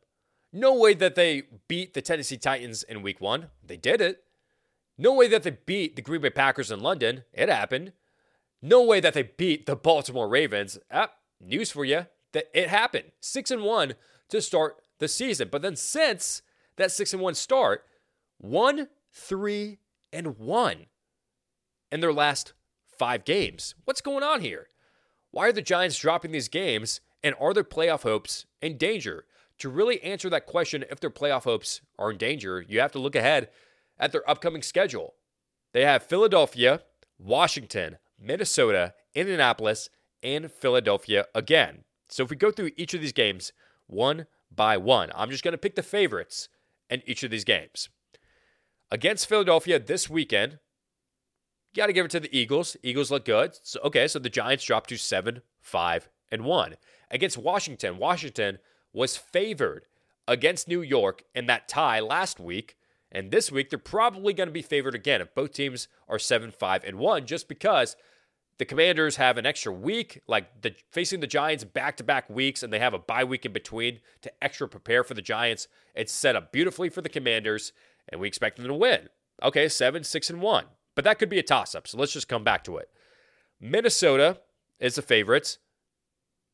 No 0.52 0.78
way 0.78 0.94
that 0.96 1.16
they 1.16 1.44
beat 1.70 1.94
the 1.94 2.02
Tennessee 2.02 2.36
Titans 2.36 2.84
in 2.84 3.02
week 3.02 3.22
1. 3.22 3.48
They 3.66 3.78
did 3.78 4.02
it. 4.02 4.26
No 4.98 5.14
way 5.14 5.30
that 5.30 5.44
they 5.44 5.52
beat 5.66 5.96
the 5.96 6.02
Green 6.02 6.20
Bay 6.20 6.30
Packers 6.30 6.70
in 6.70 6.82
London. 6.82 7.24
It 7.32 7.48
happened. 7.48 7.94
No 8.62 8.84
way 8.84 9.00
that 9.00 9.14
they 9.14 9.24
beat 9.24 9.66
the 9.66 9.78
Baltimore 9.78 10.28
Ravens. 10.28 10.78
Ah, 10.92 11.12
news 11.40 11.72
for 11.72 11.86
you 11.86 12.08
that 12.34 12.50
it 12.54 12.68
happened. 12.68 13.14
6 13.22 13.50
and 13.50 13.64
1 13.64 13.94
to 14.28 14.42
start 14.42 14.76
the 15.00 15.08
season. 15.08 15.48
But 15.50 15.62
then 15.62 15.78
since 15.78 16.42
that 16.76 16.92
6 16.92 17.14
and 17.14 17.22
1 17.22 17.36
start, 17.36 17.86
1 18.44 18.90
3 19.14 19.80
and 20.12 20.38
1 20.38 20.86
in 21.94 22.00
their 22.02 22.12
last 22.12 22.52
five 22.86 23.24
games. 23.24 23.74
What's 23.86 24.02
going 24.02 24.22
on 24.22 24.42
here? 24.42 24.68
Why 25.32 25.48
are 25.48 25.54
the 25.54 25.62
Giants 25.62 25.98
dropping 25.98 26.34
these 26.34 26.50
games? 26.50 27.00
And 27.24 27.36
are 27.40 27.54
their 27.54 27.64
playoff 27.64 28.04
hopes 28.04 28.46
in 28.62 28.78
danger? 28.78 29.24
To 29.60 29.70
really 29.70 30.04
answer 30.04 30.30
that 30.30 30.46
question, 30.46 30.84
if 30.92 31.00
their 31.00 31.10
playoff 31.10 31.46
hopes 31.46 31.80
are 31.98 32.12
in 32.12 32.18
danger, 32.18 32.62
you 32.68 32.82
have 32.82 32.92
to 32.92 33.00
look 33.00 33.16
ahead 33.16 33.48
at 33.98 34.12
their 34.12 34.30
upcoming 34.30 34.62
schedule. 34.62 35.14
They 35.72 35.86
have 35.86 36.04
Philadelphia, 36.04 36.82
Washington, 37.18 37.98
Minnesota, 38.20 38.94
Indianapolis, 39.16 39.88
and 40.22 40.52
Philadelphia 40.52 41.28
again. 41.34 41.86
So 42.10 42.24
if 42.24 42.30
we 42.30 42.36
go 42.36 42.52
through 42.52 42.72
each 42.76 42.94
of 42.94 43.00
these 43.00 43.14
games 43.14 43.54
one 43.88 44.26
by 44.54 44.76
one, 44.76 45.14
I'm 45.16 45.30
just 45.30 45.46
going 45.46 45.54
to 45.54 45.58
pick 45.58 45.76
the 45.76 45.82
favorites 45.82 46.50
in 46.90 47.02
each 47.06 47.24
of 47.24 47.32
these 47.32 47.46
games. 47.46 47.88
Against 48.94 49.28
Philadelphia 49.28 49.80
this 49.80 50.08
weekend, 50.08 50.60
you 51.74 51.82
got 51.82 51.88
to 51.88 51.94
give 51.94 52.06
it 52.06 52.12
to 52.12 52.20
the 52.20 52.38
Eagles. 52.38 52.78
Eagles 52.84 53.10
look 53.10 53.26
good. 53.26 53.58
So, 53.64 53.80
okay, 53.86 54.08
so 54.08 54.20
the 54.20 54.30
Giants 54.30 54.64
dropped 54.64 54.90
to 54.90 54.98
7, 54.98 55.42
5, 55.62 56.10
and 56.32 56.46
1. 56.46 56.76
Against 57.10 57.40
Washington, 57.40 57.98
Washington 57.98 58.60
was 58.94 59.18
favored 59.18 59.88
against 60.28 60.68
New 60.68 60.84
York 60.84 61.24
in 61.34 61.48
that 61.48 61.68
tie 61.68 62.02
last 62.02 62.40
week. 62.40 62.78
And 63.12 63.32
this 63.32 63.52
week, 63.52 63.72
they're 63.72 63.80
probably 63.80 64.32
going 64.32 64.50
to 64.50 64.54
be 64.54 64.62
favored 64.62 64.94
again 64.94 65.22
if 65.22 65.34
both 65.34 65.54
teams 65.54 65.88
are 66.08 66.20
7, 66.20 66.52
5, 66.52 66.84
and 66.84 67.00
1, 67.00 67.26
just 67.26 67.48
because 67.48 67.96
the 68.60 68.66
Commanders 68.66 69.16
have 69.16 69.40
an 69.40 69.46
extra 69.48 69.74
week, 69.74 70.22
like 70.28 70.62
the, 70.62 70.76
facing 70.92 71.20
the 71.20 71.28
Giants 71.28 71.64
back 71.64 71.98
to 71.98 72.04
back 72.04 72.30
weeks, 72.30 72.62
and 72.62 72.72
they 72.72 72.78
have 72.78 72.94
a 72.94 73.00
bye 73.00 73.24
week 73.24 73.44
in 73.44 73.54
between 73.54 74.02
to 74.22 74.32
extra 74.44 74.68
prepare 74.68 75.04
for 75.04 75.16
the 75.16 75.22
Giants. 75.24 75.68
It's 75.96 76.14
set 76.14 76.36
up 76.36 76.52
beautifully 76.52 76.90
for 76.90 77.02
the 77.02 77.10
Commanders, 77.10 77.74
and 78.10 78.20
we 78.20 78.28
expect 78.28 78.58
them 78.58 78.68
to 78.68 78.74
win. 78.74 79.10
Okay, 79.42 79.68
7, 79.68 80.04
6, 80.04 80.30
and 80.30 80.42
1. 80.42 80.66
But 80.96 81.06
that 81.06 81.20
could 81.20 81.30
be 81.30 81.40
a 81.40 81.44
toss 81.44 81.76
up. 81.76 81.88
So 81.88 81.98
let's 81.98 82.14
just 82.14 82.28
come 82.28 82.44
back 82.44 82.64
to 82.66 82.78
it. 82.78 82.90
Minnesota 83.60 84.40
is 84.80 84.96
the 84.96 85.02
favorites. 85.02 85.58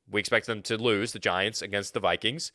We 0.09 0.19
expect 0.19 0.47
them 0.47 0.61
to 0.63 0.77
lose 0.77 1.11
the 1.11 1.19
Giants 1.19 1.61
against 1.61 1.93
the 1.93 1.99
Vikings. 1.99 2.51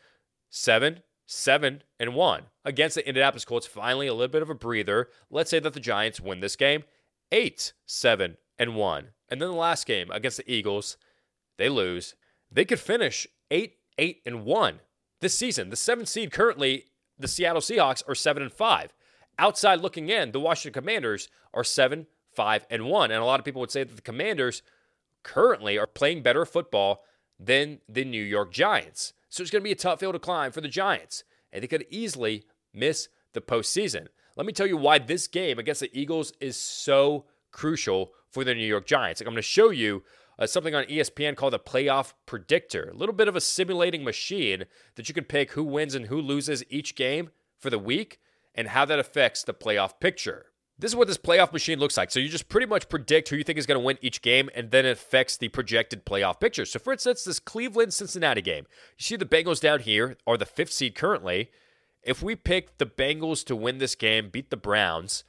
Seven, 0.51 1.03
seven, 1.27 1.83
and 1.99 2.15
one. 2.15 2.45
Against 2.65 2.97
the 2.97 3.07
Indianapolis 3.07 3.45
Colts, 3.45 3.67
finally 3.67 4.07
a 4.07 4.15
little 4.15 4.29
bit 4.29 4.43
of 4.43 4.51
a 4.51 4.55
breather. 4.55 5.09
Let's 5.31 5.51
say 5.51 5.59
that 5.61 5.73
the 5.73 5.81
Giants 5.81 6.21
win 6.21 6.41
this 6.41 6.57
game. 6.57 6.85
Eight, 7.33 7.73
seven, 7.87 8.37
and 8.59 8.77
one. 8.77 9.09
And 9.29 9.41
then 9.41 9.51
the 9.51 9.57
last 9.57 9.87
game 9.87 10.11
against 10.11 10.39
the 10.39 10.51
Eagles, 10.51 10.97
they 11.59 11.69
lose. 11.69 12.15
They 12.51 12.65
could 12.65 12.81
finish 12.81 13.27
eight, 13.51 13.77
eight, 13.99 14.23
and 14.25 14.45
one 14.45 14.81
this 15.21 15.37
season. 15.37 15.71
The 15.71 15.77
seventh 15.77 16.09
seed 16.09 16.31
currently, 16.33 16.87
the 17.19 17.29
Seattle 17.29 17.63
Seahawks 17.63 18.03
are 18.09 18.15
seven 18.15 18.43
and 18.43 18.53
five. 18.53 18.93
Outside 19.39 19.81
looking 19.81 20.09
in, 20.09 20.33
the 20.33 20.41
Washington 20.41 20.81
Commanders 20.81 21.29
are 21.53 21.65
7, 21.65 22.07
5, 22.35 22.67
and 22.71 22.87
1. 22.87 23.11
And 23.11 23.21
a 23.21 23.25
lot 23.25 23.41
of 23.41 23.45
people 23.45 23.61
would 23.61 23.71
say 23.71 23.83
that 23.83 23.97
the 23.97 24.03
Commanders 24.03 24.63
currently 25.23 25.79
are 25.79 25.87
playing 25.87 26.23
better 26.23 26.45
football 26.45 27.03
than 27.39 27.81
the 27.89 28.05
New 28.05 28.23
York 28.23 28.53
Giants. 28.53 29.13
So 29.29 29.43
it's 29.43 29.51
going 29.51 29.63
to 29.63 29.65
be 29.65 29.73
a 29.73 29.77
tough 29.77 30.01
hill 30.01 30.13
to 30.13 30.19
climb 30.19 30.53
for 30.53 30.61
the 30.61 30.69
Giants. 30.69 31.25
And 31.53 31.63
they 31.63 31.67
could 31.67 31.87
easily 31.91 32.45
miss 32.73 33.09
the 33.33 33.41
postseason. 33.41 34.07
Let 34.37 34.47
me 34.47 34.53
tell 34.53 34.67
you 34.67 34.77
why 34.77 34.99
this 34.99 35.27
game 35.27 35.59
against 35.59 35.81
the 35.81 35.99
Eagles 35.99 36.33
is 36.41 36.57
so 36.57 37.25
crucial 37.51 38.13
for 38.31 38.45
the 38.45 38.55
New 38.55 38.67
York 38.67 38.87
Giants. 38.87 39.21
Like 39.21 39.27
I'm 39.27 39.35
going 39.35 39.39
to 39.39 39.43
show 39.43 39.71
you 39.71 40.03
uh, 40.39 40.47
something 40.47 40.75
on 40.75 40.85
ESPN 40.85 41.37
called 41.37 41.55
a 41.55 41.59
playoff 41.59 42.13
predictor, 42.27 42.91
a 42.93 42.97
little 42.97 43.15
bit 43.15 43.29
of 43.29 43.37
a 43.37 43.41
simulating 43.41 44.05
machine 44.05 44.65
that 44.97 45.09
you 45.09 45.15
can 45.15 45.25
pick 45.25 45.53
who 45.53 45.65
wins 45.65 45.95
and 45.95 46.07
who 46.07 46.21
loses 46.21 46.65
each 46.69 46.95
game 46.95 47.31
for 47.59 47.71
the 47.71 47.79
week 47.79 48.21
and 48.55 48.69
how 48.69 48.85
that 48.85 48.99
affects 48.99 49.43
the 49.43 49.55
playoff 49.55 50.01
picture. 50.01 50.47
This 50.79 50.91
is 50.91 50.97
what 50.97 51.07
this 51.07 51.19
playoff 51.19 51.53
machine 51.53 51.79
looks 51.79 51.97
like. 51.97 52.11
So 52.11 52.19
you 52.19 52.29
just 52.29 52.49
pretty 52.49 52.67
much 52.67 52.89
predict 52.89 53.29
who 53.29 53.37
you 53.37 53.45
think 53.45 53.59
is 53.59 53.67
going 53.67 53.81
to 53.81 53.85
win 53.85 53.99
each 54.01 54.23
game, 54.23 54.51
and 54.55 54.71
then 54.71 54.85
it 54.85 54.91
affects 54.91 55.37
the 55.37 55.49
projected 55.49 56.05
playoff 56.05 56.41
picture. 56.41 56.65
So, 56.65 56.81
for 56.81 56.93
instance, 56.93 57.25
this 57.25 57.39
Cleveland 57.39 57.95
Cincinnati 57.95 58.43
game, 58.43 58.67
you 58.99 59.03
see 59.03 59.17
the 59.17 59.25
Bengals 59.25 59.61
down 59.61 59.81
here 59.81 60.17
are 60.27 60.37
the 60.37 60.47
fifth 60.47 60.73
seed 60.73 60.97
currently. 60.97 61.51
If 62.03 62.23
we 62.23 62.35
pick 62.35 62.79
the 62.79 62.87
Bengals 62.87 63.45
to 63.47 63.57
win 63.57 63.79
this 63.79 63.95
game, 63.95 64.31
beat 64.31 64.51
the 64.51 64.57
Browns, 64.57 65.23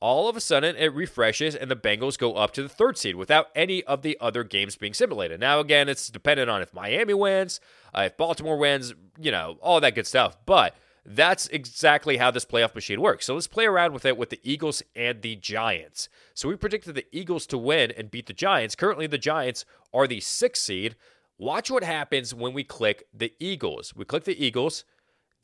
all 0.00 0.28
of 0.28 0.36
a 0.36 0.40
sudden 0.40 0.76
it 0.76 0.94
refreshes 0.94 1.54
and 1.54 1.70
the 1.70 1.76
Bengals 1.76 2.18
go 2.18 2.34
up 2.34 2.52
to 2.52 2.62
the 2.62 2.68
third 2.68 2.98
seed 2.98 3.16
without 3.16 3.48
any 3.54 3.82
of 3.84 4.02
the 4.02 4.16
other 4.20 4.44
games 4.44 4.76
being 4.76 4.94
simulated. 4.94 5.40
Now, 5.40 5.60
again, 5.60 5.88
it's 5.88 6.08
dependent 6.08 6.50
on 6.50 6.62
if 6.62 6.74
Miami 6.74 7.14
wins, 7.14 7.60
uh, 7.94 8.02
if 8.02 8.16
Baltimore 8.16 8.58
wins, 8.58 8.94
you 9.18 9.30
know, 9.30 9.58
all 9.60 9.80
that 9.80 9.94
good 9.94 10.06
stuff. 10.06 10.36
But 10.44 10.76
that's 11.04 11.46
exactly 11.48 12.16
how 12.16 12.30
this 12.30 12.44
playoff 12.44 12.74
machine 12.74 13.00
works. 13.00 13.26
So 13.26 13.34
let's 13.34 13.46
play 13.46 13.64
around 13.64 13.92
with 13.92 14.04
it 14.04 14.18
with 14.18 14.30
the 14.30 14.40
Eagles 14.42 14.82
and 14.94 15.22
the 15.22 15.36
Giants. 15.36 16.08
So 16.34 16.48
we 16.48 16.56
predicted 16.56 16.94
the 16.94 17.06
Eagles 17.12 17.46
to 17.46 17.58
win 17.58 17.92
and 17.96 18.10
beat 18.10 18.26
the 18.26 18.32
Giants. 18.32 18.74
Currently, 18.74 19.06
the 19.06 19.18
Giants 19.18 19.64
are 19.94 20.06
the 20.06 20.20
sixth 20.20 20.64
seed. 20.64 20.96
Watch 21.38 21.70
what 21.70 21.84
happens 21.84 22.34
when 22.34 22.52
we 22.52 22.64
click 22.64 23.06
the 23.14 23.32
Eagles. 23.38 23.94
We 23.94 24.04
click 24.04 24.24
the 24.24 24.42
Eagles, 24.44 24.84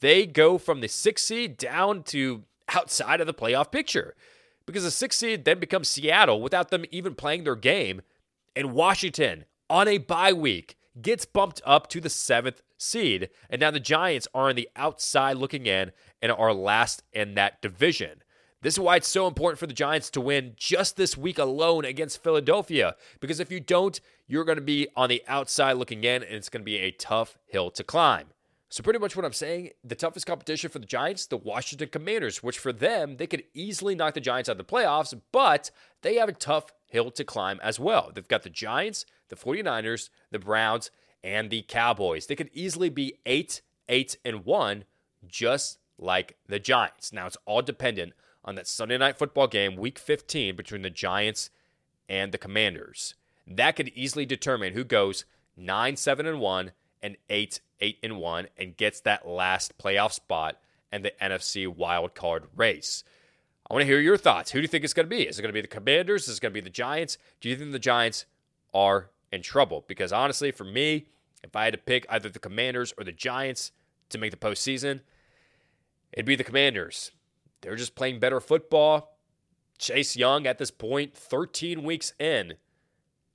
they 0.01 0.27
go 0.27 0.59
from 0.59 0.81
the 0.81 0.89
sixth 0.89 1.27
seed 1.27 1.57
down 1.57 2.03
to 2.05 2.43
outside 2.75 3.21
of 3.21 3.27
the 3.27 3.35
playoff 3.35 3.71
picture 3.71 4.15
because 4.66 4.85
the 4.85 4.90
sixth 4.90 5.19
seed 5.19 5.45
then 5.45 5.59
becomes 5.59 5.88
Seattle 5.88 6.40
without 6.40 6.71
them 6.71 6.85
even 6.90 7.14
playing 7.14 7.45
their 7.45 7.57
game. 7.57 8.02
And 8.54 8.73
Washington 8.73 9.45
on 9.69 9.88
a 9.88 9.99
bye 9.99 10.33
week 10.33 10.76
gets 11.00 11.25
bumped 11.25 11.62
up 11.64 11.88
to 11.88 12.00
the 12.00 12.11
seventh 12.11 12.62
seed. 12.76 13.31
And 13.49 13.61
now 13.61 13.71
the 13.71 13.81
Giants 13.81 14.28
are 14.35 14.49
on 14.49 14.57
the 14.57 14.69
outside 14.76 15.37
looking 15.37 15.66
in 15.66 15.92
and 16.21 16.33
are 16.33 16.52
last 16.52 17.02
in 17.12 17.35
that 17.35 17.62
division. 17.62 18.23
This 18.61 18.75
is 18.75 18.81
why 18.81 18.97
it's 18.97 19.09
so 19.09 19.26
important 19.26 19.59
for 19.59 19.66
the 19.66 19.75
Giants 19.75 20.09
to 20.11 20.21
win 20.21 20.52
just 20.57 20.97
this 20.97 21.16
week 21.16 21.38
alone 21.38 21.85
against 21.85 22.23
Philadelphia. 22.23 22.95
Because 23.19 23.40
if 23.40 23.50
you 23.50 23.59
don't, 23.59 24.00
you're 24.28 24.45
going 24.45 24.57
to 24.57 24.62
be 24.62 24.87
on 24.95 25.09
the 25.09 25.23
outside 25.26 25.73
looking 25.73 26.04
in, 26.04 26.23
and 26.23 26.35
it's 26.37 26.49
going 26.49 26.61
to 26.61 26.64
be 26.64 26.78
a 26.78 26.92
tough 26.92 27.38
hill 27.47 27.73
to 27.73 27.83
climb. 27.83 28.28
So, 28.73 28.83
pretty 28.83 29.00
much 29.00 29.14
what 29.14 29.26
I'm 29.26 29.35
saying, 29.35 29.73
the 29.85 29.95
toughest 29.95 30.25
competition 30.25 30.71
for 30.71 30.79
the 30.79 30.87
Giants, 30.87 31.26
the 31.26 31.37
Washington 31.37 31.91
Commanders, 31.91 32.43
which 32.43 32.59
for 32.59 32.73
them, 32.73 33.19
they 33.19 33.26
could 33.26 33.45
easily 33.52 33.95
knock 33.95 34.14
the 34.14 34.21
Giants 34.21 34.49
out 34.49 34.59
of 34.59 34.67
the 34.67 34.73
playoffs, 34.73 35.12
but 35.31 35.71
they 36.00 36.14
have 36.14 36.31
a 36.31 36.33
tough 36.33 36.73
hill 36.87 37.11
to 37.11 37.23
climb 37.23 37.61
as 37.62 37.79
well. 37.79 38.11
They've 38.14 38.26
got 38.26 38.45
the 38.45 38.49
Giants, 38.49 39.05
the 39.29 39.37
49ers, 39.37 40.09
the 40.31 40.38
Browns, 40.38 40.91
and 41.23 41.50
the 41.50 41.67
Cowboys. 41.69 42.25
They 42.25 42.35
could 42.35 42.49
easily 42.55 42.88
be 42.88 43.19
8, 43.26 43.61
8, 43.91 44.17
and 44.25 44.47
1, 44.47 44.85
just 45.29 45.79
like 45.99 46.38
the 46.49 46.59
Giants. 46.59 47.12
Now, 47.12 47.26
it's 47.26 47.37
all 47.45 47.61
dependent 47.61 48.14
on 48.43 48.55
that 48.55 48.67
Sunday 48.67 48.97
night 48.97 49.19
football 49.19 49.49
game, 49.49 49.76
week 49.76 49.99
15, 49.99 50.57
between 50.57 50.81
the 50.81 50.88
Giants 50.88 51.50
and 52.09 52.33
the 52.33 52.38
Commanders. 52.38 53.17
That 53.47 53.76
could 53.76 53.88
easily 53.88 54.25
determine 54.25 54.73
who 54.73 54.83
goes 54.83 55.26
9, 55.59 55.97
7, 55.97 56.25
and 56.25 56.41
1 56.41 56.73
and 57.03 57.17
8, 57.29 57.61
8 57.81 57.99
and 58.03 58.19
1 58.19 58.47
and 58.59 58.77
gets 58.77 59.01
that 59.01 59.27
last 59.27 59.77
playoff 59.79 60.13
spot 60.13 60.59
and 60.91 61.05
the 61.05 61.13
NFC 61.21 61.67
wild 61.67 62.15
card 62.15 62.45
race. 62.55 63.05
I 63.69 63.75
want 63.75 63.83
to 63.83 63.87
hear 63.87 64.01
your 64.01 64.17
thoughts. 64.17 64.51
Who 64.51 64.59
do 64.59 64.63
you 64.63 64.69
think 64.69 64.85
it's 64.85 64.93
going 64.93 65.07
to 65.07 65.17
be? 65.17 65.27
Is 65.27 65.39
it 65.39 65.43
going 65.43 65.51
to 65.51 65.55
be 65.55 65.63
the 65.63 65.67
Commanders? 65.67 66.29
Is 66.29 66.37
it 66.37 66.41
going 66.41 66.53
to 66.53 66.61
be 66.61 66.61
the 66.61 66.71
Giants? 66.71 67.17
Do 67.41 67.49
you 67.49 67.57
think 67.57 67.73
the 67.73 67.79
Giants 67.79 68.27
are 68.75 69.11
in 69.33 69.43
trouble? 69.43 69.85
Because 69.89 70.13
honestly, 70.13 70.51
for 70.51 70.65
me, 70.65 71.07
if 71.43 71.57
I 71.57 71.65
had 71.65 71.73
to 71.73 71.79
pick 71.79 72.07
either 72.09 72.29
the 72.29 72.39
Commanders 72.39 72.93
or 72.99 73.05
the 73.05 73.13
Giants 73.13 73.73
to 74.11 74.19
make 74.19 74.31
the 74.31 74.37
postseason, 74.37 75.01
it'd 76.13 76.27
be 76.27 76.37
the 76.37 76.45
Commanders. 76.45 77.13
They're 77.63 77.77
just 77.77 77.95
playing 77.95 78.21
better 78.21 78.41
football. 78.41 79.17
Chase 79.79 80.17
Young, 80.17 80.47
at 80.47 80.59
this 80.59 80.71
point, 80.71 81.17
13 81.17 81.83
weeks 81.83 82.13
in, 82.19 82.55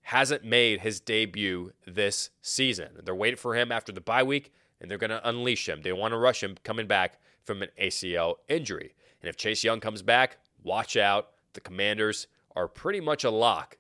hasn't 0.08 0.42
made 0.42 0.80
his 0.80 1.02
debut 1.02 1.74
this 1.86 2.30
season. 2.42 2.88
They're 3.04 3.14
waiting 3.14 3.36
for 3.36 3.56
him 3.56 3.74
after 3.74 3.92
the 3.92 4.00
bye 4.00 4.24
week, 4.24 4.54
and 4.80 4.90
they're 4.90 4.98
going 4.98 5.10
to 5.10 5.28
unleash 5.28 5.68
him. 5.68 5.82
They 5.82 5.92
want 5.92 6.14
to 6.14 6.18
rush 6.18 6.42
him 6.42 6.56
coming 6.64 6.88
back 6.88 7.20
from 7.44 7.62
an 7.62 7.68
ACL 7.78 8.36
injury. 8.48 8.94
And 9.22 9.28
if 9.28 9.36
Chase 9.36 9.66
Young 9.66 9.82
comes 9.82 10.02
back, 10.02 10.38
watch 10.64 10.96
out. 10.96 11.32
The 11.52 11.60
Commanders 11.60 12.28
are 12.56 12.70
pretty 12.70 13.02
much 13.02 13.26
a 13.26 13.30
lock 13.30 13.78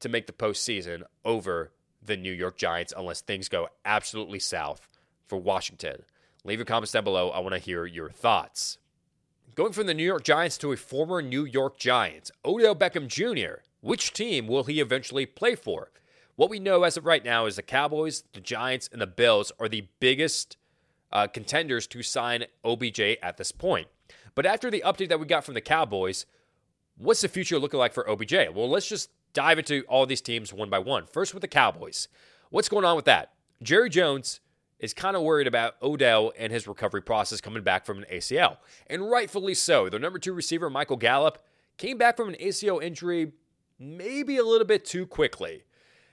to 0.00 0.10
make 0.10 0.26
the 0.26 0.34
postseason 0.34 1.04
over 1.24 1.72
the 2.04 2.18
New 2.18 2.32
York 2.32 2.58
Giants 2.58 2.92
unless 2.94 3.22
things 3.22 3.48
go 3.48 3.68
absolutely 3.86 4.40
south 4.40 4.90
for 5.26 5.38
Washington. 5.38 6.02
Leave 6.44 6.58
your 6.58 6.66
comments 6.66 6.92
down 6.92 7.04
below. 7.04 7.30
I 7.30 7.38
want 7.38 7.54
to 7.54 7.58
hear 7.58 7.86
your 7.86 8.10
thoughts. 8.10 8.76
Going 9.54 9.72
from 9.72 9.86
the 9.86 9.94
New 9.94 10.04
York 10.04 10.22
Giants 10.22 10.58
to 10.58 10.72
a 10.72 10.76
former 10.76 11.22
New 11.22 11.46
York 11.46 11.78
Giants, 11.78 12.30
Odell 12.44 12.76
Beckham 12.76 13.08
Jr. 13.08 13.62
Which 13.82 14.12
team 14.12 14.46
will 14.46 14.64
he 14.64 14.80
eventually 14.80 15.26
play 15.26 15.56
for? 15.56 15.90
What 16.36 16.48
we 16.48 16.60
know 16.60 16.84
as 16.84 16.96
of 16.96 17.04
right 17.04 17.24
now 17.24 17.46
is 17.46 17.56
the 17.56 17.62
Cowboys, 17.62 18.22
the 18.32 18.40
Giants, 18.40 18.88
and 18.90 19.02
the 19.02 19.08
Bills 19.08 19.50
are 19.58 19.68
the 19.68 19.88
biggest 19.98 20.56
uh, 21.10 21.26
contenders 21.26 21.88
to 21.88 22.02
sign 22.02 22.46
OBJ 22.64 23.00
at 23.22 23.36
this 23.36 23.50
point. 23.50 23.88
But 24.36 24.46
after 24.46 24.70
the 24.70 24.84
update 24.86 25.08
that 25.08 25.18
we 25.18 25.26
got 25.26 25.44
from 25.44 25.54
the 25.54 25.60
Cowboys, 25.60 26.26
what's 26.96 27.20
the 27.20 27.28
future 27.28 27.58
looking 27.58 27.80
like 27.80 27.92
for 27.92 28.08
OBJ? 28.08 28.32
Well, 28.54 28.70
let's 28.70 28.88
just 28.88 29.10
dive 29.32 29.58
into 29.58 29.82
all 29.88 30.06
these 30.06 30.20
teams 30.20 30.52
one 30.52 30.70
by 30.70 30.78
one. 30.78 31.06
First, 31.06 31.34
with 31.34 31.40
the 31.40 31.48
Cowboys. 31.48 32.06
What's 32.50 32.68
going 32.68 32.84
on 32.84 32.94
with 32.94 33.06
that? 33.06 33.32
Jerry 33.62 33.90
Jones 33.90 34.40
is 34.78 34.94
kind 34.94 35.16
of 35.16 35.22
worried 35.22 35.48
about 35.48 35.74
Odell 35.82 36.32
and 36.38 36.52
his 36.52 36.68
recovery 36.68 37.02
process 37.02 37.40
coming 37.40 37.62
back 37.64 37.84
from 37.84 37.98
an 37.98 38.06
ACL. 38.12 38.58
And 38.86 39.10
rightfully 39.10 39.54
so. 39.54 39.88
Their 39.88 40.00
number 40.00 40.20
two 40.20 40.32
receiver, 40.32 40.70
Michael 40.70 40.96
Gallup, 40.96 41.44
came 41.78 41.98
back 41.98 42.16
from 42.16 42.28
an 42.28 42.36
ACL 42.40 42.82
injury 42.82 43.32
maybe 43.82 44.36
a 44.36 44.44
little 44.44 44.66
bit 44.66 44.84
too 44.84 45.06
quickly. 45.06 45.64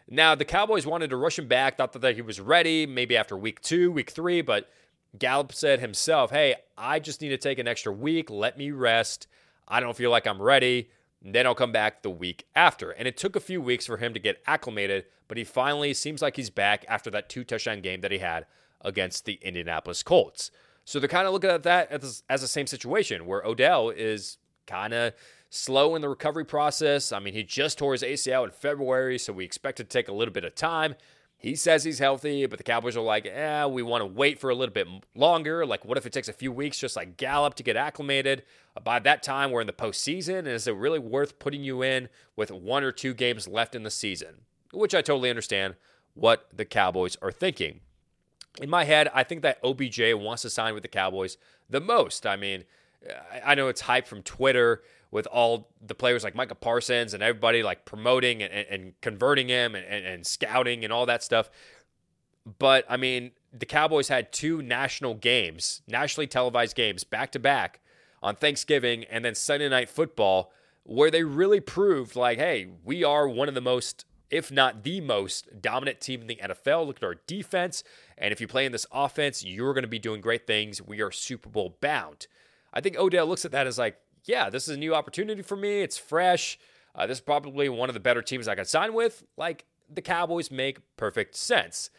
Now, 0.10 0.34
the 0.34 0.46
Cowboys 0.46 0.88
wanted 0.88 1.12
to 1.12 1.18
rush 1.18 1.38
him 1.38 1.48
back, 1.48 1.78
thought 1.78 1.94
that 1.94 2.16
he 2.16 2.22
was 2.22 2.40
ready 2.40 2.88
maybe 2.88 3.16
after 3.16 3.38
week 3.38 3.62
two, 3.62 3.92
week 3.92 4.10
three, 4.10 4.42
but 4.42 4.68
Gallup 5.18 5.54
said 5.54 5.80
himself, 5.80 6.32
Hey, 6.32 6.56
I 6.78 7.00
just 7.00 7.22
need 7.22 7.30
to 7.30 7.38
take 7.38 7.60
an 7.60 7.68
extra 7.68 7.94
week. 7.94 8.30
Let 8.30 8.58
me 8.58 8.72
rest. 8.72 9.28
I 9.68 9.80
don't 9.80 9.96
feel 9.96 10.10
like 10.10 10.26
I'm 10.26 10.42
ready. 10.42 10.90
Then 11.22 11.46
I'll 11.46 11.56
come 11.56 11.72
back 11.72 12.02
the 12.02 12.10
week 12.10 12.46
after. 12.56 12.92
And 12.92 13.08
it 13.08 13.18
took 13.18 13.36
a 13.36 13.42
few 13.42 13.62
weeks 13.62 13.86
for 13.86 13.98
him 13.98 14.14
to 14.14 14.20
get 14.20 14.42
acclimated, 14.48 15.06
but 15.28 15.38
he 15.38 15.44
finally 15.44 15.94
seems 15.94 16.22
like 16.22 16.38
he's 16.38 16.50
back 16.50 16.86
after 16.88 17.12
that 17.12 17.30
two 17.30 17.44
touchdown 17.44 17.82
game 17.82 18.02
that 18.02 18.12
he 18.12 18.20
had 18.20 18.46
against 18.82 19.26
the 19.26 19.38
Indianapolis 19.42 20.02
Colts. 20.02 20.50
So 20.86 21.00
they're 21.00 21.10
kind 21.10 21.28
of 21.28 21.34
looking 21.34 21.50
at 21.50 21.64
that 21.64 21.92
as, 21.92 22.24
as 22.30 22.42
the 22.42 22.48
same 22.48 22.66
situation 22.66 23.26
where 23.26 23.44
Odell 23.44 23.90
is 23.90 24.38
kind 24.66 24.94
of 24.94 25.14
slow 25.50 25.96
in 25.96 26.02
the 26.02 26.10
recovery 26.10 26.46
process. 26.46 27.12
I 27.12 27.20
mean, 27.20 27.34
he 27.34 27.44
just 27.44 27.78
tore 27.78 27.94
his 27.94 28.04
ACL 28.04 28.46
in 28.46 28.52
February, 28.52 29.18
so 29.18 29.34
we 29.34 29.46
expect 29.46 29.80
it 29.80 29.90
to 29.90 29.90
take 29.90 30.08
a 30.08 30.14
little 30.14 30.34
bit 30.34 30.46
of 30.46 30.56
time. 30.56 30.96
He 31.38 31.56
says 31.56 31.86
he's 31.86 32.00
healthy, 32.00 32.46
but 32.48 32.58
the 32.58 32.66
Cowboys 32.66 32.98
are 32.98 33.02
like, 33.02 33.26
eh, 33.26 33.66
we 33.66 33.82
want 33.82 34.02
to 34.02 34.06
wait 34.06 34.40
for 34.40 34.50
a 34.50 34.56
little 34.56 34.74
bit 34.74 34.88
longer. 35.16 35.66
Like, 35.66 35.86
what 35.86 35.98
if 35.98 36.06
it 36.06 36.12
takes 36.12 36.28
a 36.28 36.34
few 36.34 36.52
weeks, 36.52 36.78
just 36.78 36.98
like 36.98 37.16
Gallup, 37.16 37.56
to 37.56 37.64
get 37.64 37.78
acclimated? 37.78 38.44
By 38.84 39.00
that 39.00 39.24
time, 39.24 39.52
we're 39.52 39.62
in 39.62 39.68
the 39.68 39.74
postseason, 39.74 40.40
and 40.40 40.50
is 40.50 40.68
it 40.68 40.76
really 40.76 41.00
worth 41.00 41.40
putting 41.40 41.64
you 41.64 41.82
in 41.82 42.10
with 42.36 42.52
one 42.52 42.84
or 42.84 42.92
two 42.92 43.14
games 43.14 43.48
left 43.48 43.74
in 43.74 43.84
the 43.84 43.90
season? 43.90 44.42
Which 44.74 44.94
I 44.94 45.02
totally 45.02 45.30
understand 45.30 45.76
what 46.14 46.50
the 46.54 46.66
Cowboys 46.66 47.16
are 47.22 47.32
thinking. 47.32 47.80
In 48.62 48.70
my 48.70 48.84
head, 48.84 49.10
I 49.14 49.24
think 49.24 49.42
that 49.44 49.60
OBJ 49.64 50.14
wants 50.16 50.42
to 50.42 50.50
sign 50.50 50.74
with 50.74 50.84
the 50.84 50.90
Cowboys 50.90 51.38
the 51.70 51.80
most. 51.80 52.26
I 52.26 52.36
mean, 52.36 52.66
I 53.46 53.56
know 53.56 53.70
it's 53.70 53.82
hype 53.82 54.08
from 54.08 54.24
Twitter 54.24 54.84
with 55.12 55.28
all 55.28 55.70
the 55.82 55.96
players 55.96 56.24
like 56.24 56.36
Micah 56.36 56.56
Parsons 56.56 57.14
and 57.14 57.24
everybody 57.24 57.64
like 57.64 57.86
promoting 57.86 58.44
and, 58.44 58.54
and 58.54 58.94
converting 59.02 59.48
him 59.48 59.76
and, 59.76 59.86
and, 59.86 60.06
and 60.06 60.28
scouting 60.28 60.84
and 60.84 60.94
all 60.94 61.06
that 61.06 61.24
stuff. 61.24 61.50
But 62.58 62.86
I 62.90 62.98
mean, 62.98 63.32
the 63.52 63.66
Cowboys 63.66 64.08
had 64.08 64.32
two 64.32 64.62
national 64.62 65.16
games, 65.16 65.82
nationally 65.88 66.28
televised 66.28 66.76
games 66.76 67.04
back 67.04 67.32
to 67.34 67.40
back 67.40 67.80
on 68.22 68.36
Thanksgiving 68.36 69.04
and 69.06 69.24
then 69.24 69.36
Sunday 69.36 69.70
night 69.70 69.90
football, 69.90 70.52
where 70.84 71.12
they 71.12 71.24
really 71.24 71.60
proved 71.60 72.16
like, 72.16 72.38
hey, 72.38 72.68
we 72.84 73.04
are 73.04 73.28
one 73.28 73.48
of 73.48 73.56
the 73.56 73.62
most, 73.62 74.06
if 74.30 74.52
not 74.52 74.84
the 74.84 75.02
most 75.02 75.62
dominant 75.62 76.02
team 76.02 76.22
in 76.22 76.28
the 76.28 76.40
NFL. 76.44 76.86
Look 76.86 76.98
at 76.98 77.04
our 77.04 77.16
defense. 77.28 77.84
And 78.18 78.32
if 78.32 78.42
you 78.42 78.48
play 78.48 78.66
in 78.66 78.72
this 78.72 78.86
offense, 78.92 79.44
you're 79.44 79.74
going 79.74 79.84
to 79.84 79.88
be 79.88 80.00
doing 80.00 80.22
great 80.22 80.46
things. 80.46 80.82
We 80.82 81.02
are 81.02 81.12
Super 81.12 81.50
Bowl 81.50 81.78
bound. 81.82 82.28
I 82.74 82.82
think 82.82 82.98
Odell 82.98 83.26
looks 83.26 83.46
at 83.46 83.52
that 83.52 83.68
as 83.68 83.78
like, 83.80 83.98
yeah, 84.26 84.50
this 84.50 84.68
is 84.68 84.76
a 84.76 84.80
new 84.80 84.96
opportunity 84.96 85.42
for 85.42 85.56
me. 85.56 85.82
It's 85.82 85.98
fresh. 85.98 86.60
Uh, 86.96 87.08
this 87.08 87.18
is 87.18 87.22
probably 87.22 87.70
one 87.70 87.90
of 87.90 87.94
the 87.94 88.00
better 88.00 88.22
teams 88.22 88.48
I 88.48 88.56
could 88.56 88.68
sign 88.68 88.94
with. 88.94 89.24
Like 89.38 89.66
the 89.90 90.02
Cowboys 90.02 90.52
make 90.52 90.80
perfect 90.98 91.36
sense. 91.36 91.90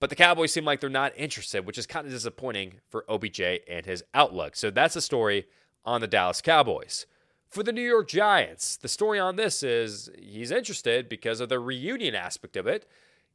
But 0.00 0.10
the 0.10 0.16
Cowboys 0.16 0.52
seem 0.52 0.64
like 0.64 0.80
they're 0.80 0.90
not 0.90 1.12
interested, 1.16 1.66
which 1.66 1.78
is 1.78 1.86
kind 1.86 2.06
of 2.06 2.12
disappointing 2.12 2.74
for 2.88 3.04
OBJ 3.10 3.40
and 3.68 3.84
his 3.84 4.04
outlook. 4.14 4.54
So 4.54 4.70
that's 4.70 4.94
the 4.94 5.00
story 5.00 5.46
on 5.84 6.00
the 6.00 6.06
Dallas 6.06 6.40
Cowboys. 6.40 7.06
For 7.48 7.62
the 7.62 7.72
New 7.72 7.82
York 7.82 8.08
Giants, 8.08 8.76
the 8.76 8.88
story 8.88 9.18
on 9.18 9.36
this 9.36 9.62
is 9.62 10.10
he's 10.18 10.50
interested 10.50 11.08
because 11.08 11.40
of 11.40 11.48
the 11.48 11.58
reunion 11.58 12.14
aspect 12.14 12.56
of 12.56 12.66
it. 12.66 12.86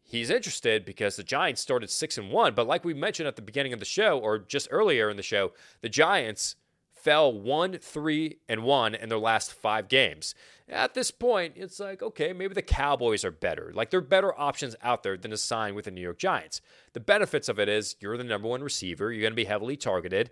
He's 0.03 0.29
interested 0.29 0.85
because 0.85 1.15
the 1.15 1.23
Giants 1.23 1.61
started 1.61 1.89
6 1.89 2.17
and 2.17 2.29
1, 2.29 2.53
but 2.53 2.67
like 2.67 2.85
we 2.85 2.93
mentioned 2.93 3.27
at 3.27 3.35
the 3.35 3.41
beginning 3.41 3.73
of 3.73 3.79
the 3.79 3.85
show 3.85 4.19
or 4.19 4.37
just 4.37 4.67
earlier 4.69 5.09
in 5.09 5.17
the 5.17 5.23
show, 5.23 5.53
the 5.81 5.89
Giants 5.89 6.55
fell 7.03 7.33
1 7.33 7.77
3 7.79 8.37
and 8.47 8.63
1 8.63 8.95
in 8.95 9.09
their 9.09 9.19
last 9.19 9.53
5 9.53 9.87
games. 9.89 10.33
At 10.69 10.93
this 10.93 11.11
point, 11.11 11.53
it's 11.57 11.79
like, 11.79 12.01
okay, 12.01 12.31
maybe 12.31 12.53
the 12.53 12.61
Cowboys 12.61 13.25
are 13.25 13.31
better. 13.31 13.71
Like, 13.75 13.89
there 13.89 13.97
are 13.99 14.01
better 14.01 14.39
options 14.39 14.75
out 14.81 15.03
there 15.03 15.17
than 15.17 15.31
to 15.31 15.37
sign 15.37 15.75
with 15.75 15.85
the 15.85 15.91
New 15.91 16.01
York 16.01 16.17
Giants. 16.17 16.61
The 16.93 17.01
benefits 17.01 17.49
of 17.49 17.59
it 17.59 17.67
is 17.67 17.97
you're 17.99 18.17
the 18.17 18.23
number 18.23 18.47
one 18.47 18.63
receiver, 18.63 19.11
you're 19.11 19.21
going 19.21 19.33
to 19.33 19.35
be 19.35 19.45
heavily 19.45 19.75
targeted. 19.75 20.31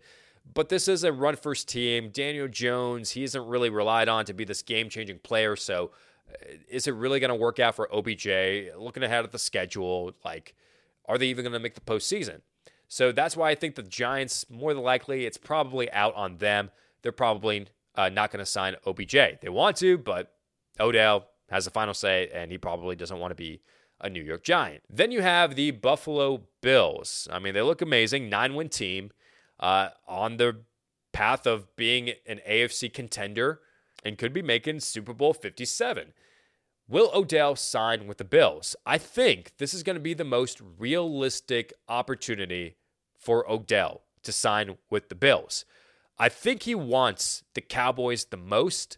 But 0.53 0.69
this 0.69 0.87
is 0.87 1.03
a 1.03 1.11
run 1.11 1.35
first 1.35 1.67
team. 1.67 2.09
Daniel 2.09 2.47
Jones, 2.47 3.11
he 3.11 3.23
isn't 3.23 3.45
really 3.45 3.69
relied 3.69 4.09
on 4.09 4.25
to 4.25 4.33
be 4.33 4.45
this 4.45 4.61
game 4.61 4.89
changing 4.89 5.19
player. 5.19 5.55
So, 5.55 5.91
uh, 6.29 6.55
is 6.69 6.87
it 6.87 6.95
really 6.95 7.19
going 7.19 7.29
to 7.29 7.35
work 7.35 7.59
out 7.59 7.75
for 7.75 7.93
OBJ? 7.93 8.25
Looking 8.77 9.03
ahead 9.03 9.23
at 9.23 9.31
the 9.31 9.39
schedule, 9.39 10.13
like, 10.25 10.55
are 11.05 11.17
they 11.17 11.27
even 11.27 11.43
going 11.43 11.53
to 11.53 11.59
make 11.59 11.75
the 11.75 11.81
postseason? 11.81 12.41
So 12.91 13.13
that's 13.13 13.37
why 13.37 13.49
I 13.49 13.55
think 13.55 13.75
the 13.75 13.83
Giants, 13.83 14.45
more 14.49 14.73
than 14.73 14.83
likely, 14.83 15.25
it's 15.25 15.37
probably 15.37 15.89
out 15.93 16.13
on 16.13 16.39
them. 16.39 16.71
They're 17.01 17.13
probably 17.13 17.67
uh, 17.95 18.09
not 18.09 18.31
going 18.31 18.41
to 18.41 18.45
sign 18.45 18.75
OBJ. 18.85 19.13
They 19.41 19.47
want 19.47 19.77
to, 19.77 19.97
but 19.97 20.33
Odell 20.77 21.27
has 21.49 21.63
the 21.63 21.71
final 21.71 21.93
say, 21.93 22.29
and 22.33 22.51
he 22.51 22.57
probably 22.57 22.97
doesn't 22.97 23.17
want 23.17 23.31
to 23.31 23.35
be 23.35 23.61
a 24.01 24.09
New 24.09 24.21
York 24.21 24.43
Giant. 24.43 24.83
Then 24.89 25.09
you 25.09 25.21
have 25.21 25.55
the 25.55 25.71
Buffalo 25.71 26.43
Bills. 26.59 27.29
I 27.31 27.39
mean, 27.39 27.53
they 27.53 27.61
look 27.61 27.81
amazing, 27.81 28.27
nine 28.27 28.55
win 28.55 28.67
team 28.67 29.11
uh, 29.61 29.91
on 30.05 30.35
the 30.35 30.57
path 31.13 31.47
of 31.47 31.73
being 31.77 32.11
an 32.27 32.41
AFC 32.45 32.93
contender 32.93 33.61
and 34.03 34.17
could 34.17 34.33
be 34.33 34.41
making 34.41 34.81
Super 34.81 35.13
Bowl 35.13 35.33
57. 35.33 36.11
Will 36.89 37.09
Odell 37.13 37.55
sign 37.55 38.05
with 38.05 38.17
the 38.17 38.25
Bills? 38.25 38.75
I 38.85 38.97
think 38.97 39.53
this 39.59 39.73
is 39.73 39.81
going 39.81 39.95
to 39.95 40.01
be 40.01 40.13
the 40.13 40.25
most 40.25 40.61
realistic 40.77 41.71
opportunity 41.87 42.75
for 43.21 43.49
Odell 43.49 44.01
to 44.23 44.31
sign 44.31 44.77
with 44.89 45.09
the 45.09 45.15
Bills. 45.15 45.63
I 46.17 46.29
think 46.29 46.63
he 46.63 46.75
wants 46.75 47.43
the 47.53 47.61
Cowboys 47.61 48.25
the 48.25 48.37
most, 48.37 48.97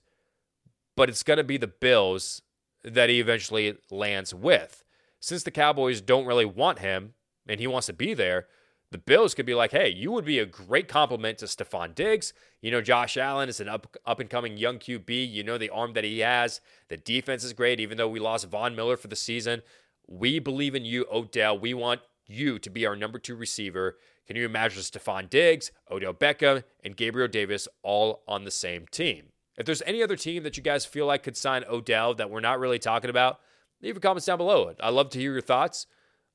but 0.96 1.10
it's 1.10 1.24
going 1.24 1.38
to 1.38 1.44
be 1.44 1.58
the 1.58 1.68
Bills 1.68 2.42
that 2.84 3.10
he 3.10 3.20
eventually 3.20 3.78
lands 3.92 4.34
with. 4.34 4.84
Since 5.20 5.44
the 5.44 5.52
Cowboys 5.52 6.02
don't 6.02 6.26
really 6.26 6.46
want 6.46 6.80
him 6.80 7.14
and 7.48 7.60
he 7.60 7.68
wants 7.68 7.88
to 7.88 7.94
be 7.94 8.14
there, 8.14 8.48
the 8.92 8.98
Bills 8.98 9.34
could 9.34 9.46
be 9.46 9.56
like, 9.56 9.72
hey, 9.72 9.90
you 9.90 10.12
would 10.12 10.26
be 10.26 10.40
a 10.40 10.46
great 10.46 10.88
compliment 10.88 11.40
to 11.40 11.46
Stefon 11.46 11.96
Diggs. 11.96 12.32
You 12.62 12.72
know, 12.72 12.82
Josh 12.82 13.18
Allen 13.18 13.50
is 13.50 13.60
an 13.60 13.68
up, 13.68 13.96
up 14.06 14.20
and 14.20 14.30
coming 14.30 14.56
young 14.56 14.78
QB. 14.78 15.32
You 15.32 15.44
know, 15.44 15.58
the 15.58 15.72
arm 15.72 15.94
that 15.94 16.04
he 16.04 16.20
has. 16.20 16.62
The 16.90 16.98
defense 16.98 17.44
is 17.44 17.54
great, 17.54 17.80
even 17.80 17.98
though 17.98 18.08
we 18.08 18.20
lost 18.20 18.48
Von 18.50 18.76
Miller 18.76 18.96
for 18.96 19.08
the 19.08 19.16
season. 19.16 19.64
We 20.08 20.38
believe 20.40 20.76
in 20.76 20.86
you, 20.86 21.06
Odell. 21.12 21.58
We 21.58 21.74
want 21.74 22.02
you 22.28 22.60
to 22.60 22.70
be 22.70 22.86
our 22.86 22.96
number 22.96 23.18
two 23.18 23.36
receiver. 23.36 23.98
Can 24.28 24.36
you 24.36 24.46
imagine 24.46 24.82
Stefon 24.82 25.30
Diggs, 25.30 25.72
Odell 25.92 26.14
Beckham, 26.14 26.64
and 26.84 26.96
Gabriel 26.96 27.28
Davis 27.28 27.68
all 27.82 28.24
on 28.28 28.46
the 28.46 28.52
same 28.52 28.86
team? 28.88 29.28
If 29.58 29.66
there's 29.66 29.82
any 29.84 30.02
other 30.02 30.16
team 30.16 30.44
that 30.44 30.58
you 30.58 30.64
guys 30.64 30.86
feel 30.86 31.06
like 31.06 31.24
could 31.24 31.38
sign 31.38 31.64
Odell 31.70 32.16
that 32.16 32.30
we're 32.30 32.40
not 32.40 32.60
really 32.60 32.80
talking 32.80 33.10
about, 33.10 33.40
leave 33.82 33.98
a 33.98 34.00
comments 34.00 34.26
down 34.26 34.38
below. 34.38 34.74
I'd 34.80 34.90
love 34.90 35.10
to 35.10 35.20
hear 35.20 35.34
your 35.34 35.42
thoughts. 35.42 35.86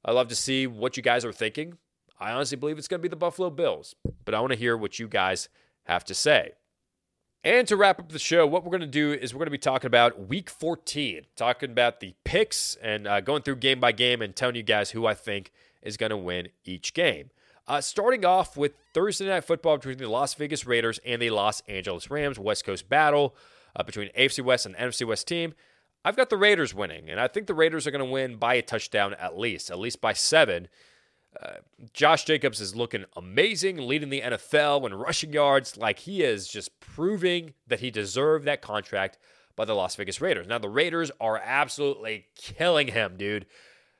I'd 0.05 0.13
love 0.13 0.29
to 0.29 0.37
see 0.37 0.67
what 0.67 0.97
you 0.97 1.03
guys 1.03 1.25
are 1.25 1.33
thinking. 1.33 1.79
I 2.21 2.33
honestly 2.33 2.57
believe 2.57 2.79
it's 2.79 2.89
going 2.89 3.01
to 3.01 3.03
be 3.03 3.09
the 3.09 3.17
Buffalo 3.17 3.51
Bills, 3.51 3.95
but 4.25 4.35
I 4.35 4.41
want 4.41 4.53
to 4.53 4.59
hear 4.59 4.77
what 4.77 4.99
you 4.99 5.09
guys 5.09 5.49
have 5.85 6.05
to 6.05 6.15
say. 6.15 6.53
And 7.45 7.67
to 7.69 7.77
wrap 7.77 8.01
up 8.01 8.11
the 8.11 8.19
show, 8.19 8.47
what 8.47 8.65
we're 8.65 8.71
going 8.71 8.81
to 8.81 8.87
do 8.87 9.13
is 9.13 9.33
we're 9.33 9.39
going 9.39 9.47
to 9.47 9.53
be 9.53 9.59
talking 9.59 9.87
about 9.87 10.29
week 10.29 10.51
14, 10.51 11.23
talking 11.37 11.71
about 11.71 12.01
the 12.01 12.15
picks 12.25 12.77
and 12.83 13.07
uh, 13.07 13.21
going 13.21 13.43
through 13.43 13.57
game 13.57 13.79
by 13.79 13.93
game 13.93 14.21
and 14.21 14.35
telling 14.35 14.57
you 14.57 14.65
guys 14.65 14.91
who 14.91 15.07
I 15.07 15.15
think 15.15 15.53
is 15.83 15.97
going 15.97 16.11
to 16.11 16.17
win 16.17 16.49
each 16.65 16.95
game. 16.95 17.31
Uh, 17.69 17.83
starting 17.83 18.25
off 18.25 18.57
with 18.57 18.73
Thursday 18.95 19.27
night 19.27 19.45
football 19.45 19.77
between 19.77 19.99
the 19.99 20.09
Las 20.09 20.33
Vegas 20.33 20.67
Raiders 20.67 20.99
and 21.05 21.21
the 21.21 21.29
Los 21.29 21.61
Angeles 21.69 22.11
Rams, 22.11 22.39
West 22.39 22.65
Coast 22.65 22.89
battle 22.89 23.37
uh, 23.77 23.83
between 23.83 24.09
AFC 24.19 24.43
West 24.43 24.65
and 24.65 24.75
NFC 24.75 25.07
West 25.07 25.29
team. 25.29 25.53
I've 26.03 26.17
got 26.17 26.31
the 26.31 26.39
Raiders 26.39 26.75
winning, 26.75 27.11
and 27.11 27.21
I 27.21 27.29
think 27.29 27.47
the 27.47 27.53
Raiders 27.53 27.87
are 27.87 27.91
going 27.91 28.05
to 28.05 28.11
win 28.11 28.37
by 28.37 28.55
a 28.55 28.63
touchdown 28.63 29.13
at 29.21 29.37
least, 29.37 29.71
at 29.71 29.79
least 29.79 30.01
by 30.01 30.15
seven. 30.15 30.69
Uh, 31.39 31.57
Josh 31.93 32.25
Jacobs 32.25 32.59
is 32.59 32.75
looking 32.75 33.05
amazing, 33.15 33.77
leading 33.77 34.09
the 34.09 34.23
NFL 34.23 34.87
in 34.87 34.95
rushing 34.95 35.35
yards. 35.35 35.77
Like 35.77 35.99
he 35.99 36.23
is 36.23 36.49
just 36.49 36.81
proving 36.81 37.53
that 37.67 37.81
he 37.81 37.91
deserved 37.91 38.47
that 38.47 38.63
contract 38.63 39.19
by 39.57 39.67
the 39.67 39.75
Las 39.75 39.95
Vegas 39.97 40.23
Raiders. 40.23 40.47
Now, 40.47 40.59
the 40.59 40.71
Raiders 40.71 41.11
are 41.21 41.37
absolutely 41.37 42.29
killing 42.35 42.89
him, 42.89 43.17
dude. 43.19 43.45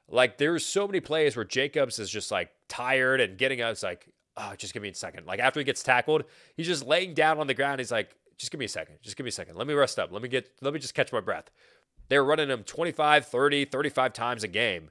Like 0.09 0.39
there's 0.39 0.65
so 0.65 0.87
many 0.87 1.01
plays 1.01 1.37
where 1.37 1.45
Jacobs 1.45 1.99
is 1.99 2.09
just 2.11 2.31
like 2.31 2.51
tired 2.69 3.21
and 3.21 3.37
getting 3.37 3.61
up. 3.61 3.73
It's 3.73 3.83
like, 3.83 4.09
oh, 4.37 4.55
just 4.57 4.73
give 4.73 4.83
me 4.83 4.89
a 4.89 4.95
second. 4.95 5.27
Like 5.27 5.41
after 5.41 5.61
he 5.61 5.65
gets 5.65 5.83
tackled, 5.83 6.25
he's 6.57 6.67
just 6.67 6.87
laying 6.87 7.15
down 7.15 7.39
on 7.39 7.47
the 7.47 7.55
ground. 7.55 7.81
He's 7.81 7.93
like, 7.93 8.15
just 8.39 8.53
give 8.53 8.59
me 8.59 8.65
a 8.65 8.69
second. 8.69 8.97
Just 9.03 9.17
give 9.17 9.25
me 9.25 9.29
a 9.29 9.33
second. 9.33 9.57
Let 9.57 9.67
me 9.67 9.75
rest 9.75 9.99
up. 9.99 10.13
Let 10.13 10.23
me 10.23 10.29
get, 10.29 10.51
let 10.63 10.73
me 10.73 10.81
just 10.81 10.95
catch 10.95 11.13
my 11.13 11.21
breath. 11.21 11.51
They're 12.09 12.25
running 12.25 12.49
him 12.49 12.63
25, 12.63 13.27
30, 13.27 13.65
35 13.67 14.13
times 14.13 14.45
a 14.45 14.49
game 14.49 14.91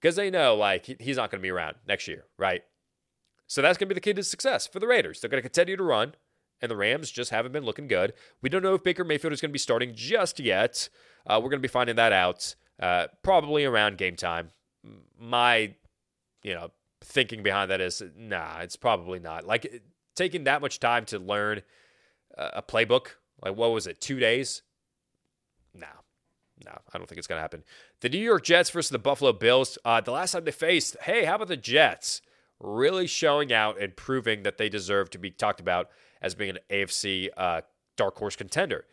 because 0.00 0.16
they 0.16 0.30
know 0.30 0.54
like 0.54 0.84
he's 1.00 1.16
not 1.16 1.30
going 1.30 1.40
to 1.40 1.42
be 1.42 1.50
around 1.50 1.76
next 1.88 2.06
year, 2.06 2.24
right? 2.38 2.62
So 3.46 3.60
that's 3.62 3.76
going 3.76 3.88
to 3.88 3.94
be 3.94 3.96
the 3.96 4.00
key 4.00 4.12
to 4.14 4.22
success 4.22 4.66
for 4.66 4.78
the 4.78 4.86
Raiders. 4.86 5.20
They're 5.20 5.30
going 5.30 5.42
to 5.42 5.48
continue 5.48 5.76
to 5.76 5.82
run, 5.82 6.14
and 6.60 6.70
the 6.70 6.76
Rams 6.76 7.10
just 7.10 7.30
haven't 7.30 7.52
been 7.52 7.64
looking 7.64 7.88
good. 7.88 8.12
We 8.40 8.48
don't 8.48 8.62
know 8.62 8.74
if 8.74 8.82
Baker 8.82 9.04
Mayfield 9.04 9.32
is 9.32 9.40
going 9.40 9.50
to 9.50 9.54
be 9.54 9.58
starting 9.58 9.94
just 9.94 10.38
yet. 10.38 10.88
Uh, 11.26 11.40
we're 11.42 11.50
going 11.50 11.60
to 11.60 11.66
be 11.66 11.68
finding 11.68 11.96
that 11.96 12.12
out 12.12 12.54
uh, 12.80 13.08
probably 13.22 13.64
around 13.64 13.98
game 13.98 14.16
time. 14.16 14.50
My, 15.18 15.74
you 16.42 16.54
know, 16.54 16.70
thinking 17.00 17.42
behind 17.42 17.70
that 17.70 17.80
is 17.80 18.02
nah, 18.16 18.60
it's 18.60 18.76
probably 18.76 19.18
not. 19.18 19.46
Like 19.46 19.82
taking 20.14 20.44
that 20.44 20.60
much 20.60 20.80
time 20.80 21.04
to 21.06 21.18
learn 21.18 21.62
a 22.36 22.62
playbook, 22.62 23.08
like 23.42 23.56
what 23.56 23.72
was 23.72 23.86
it, 23.86 24.00
two 24.00 24.18
days? 24.18 24.62
No, 25.74 25.86
no, 26.64 26.72
I 26.92 26.98
don't 26.98 27.06
think 27.06 27.18
it's 27.18 27.26
going 27.26 27.38
to 27.38 27.42
happen. 27.42 27.64
The 28.00 28.08
New 28.08 28.18
York 28.18 28.44
Jets 28.44 28.70
versus 28.70 28.90
the 28.90 28.98
Buffalo 28.98 29.32
Bills. 29.32 29.78
Uh, 29.84 30.00
the 30.00 30.12
last 30.12 30.32
time 30.32 30.44
they 30.44 30.52
faced, 30.52 30.96
hey, 31.02 31.24
how 31.24 31.36
about 31.36 31.48
the 31.48 31.56
Jets? 31.56 32.22
Really 32.60 33.06
showing 33.06 33.52
out 33.52 33.80
and 33.80 33.96
proving 33.96 34.44
that 34.44 34.58
they 34.58 34.68
deserve 34.68 35.10
to 35.10 35.18
be 35.18 35.30
talked 35.30 35.60
about 35.60 35.90
as 36.22 36.34
being 36.34 36.50
an 36.50 36.58
AFC 36.70 37.28
uh, 37.36 37.62
dark 37.96 38.16
horse 38.16 38.36
contender. 38.36 38.86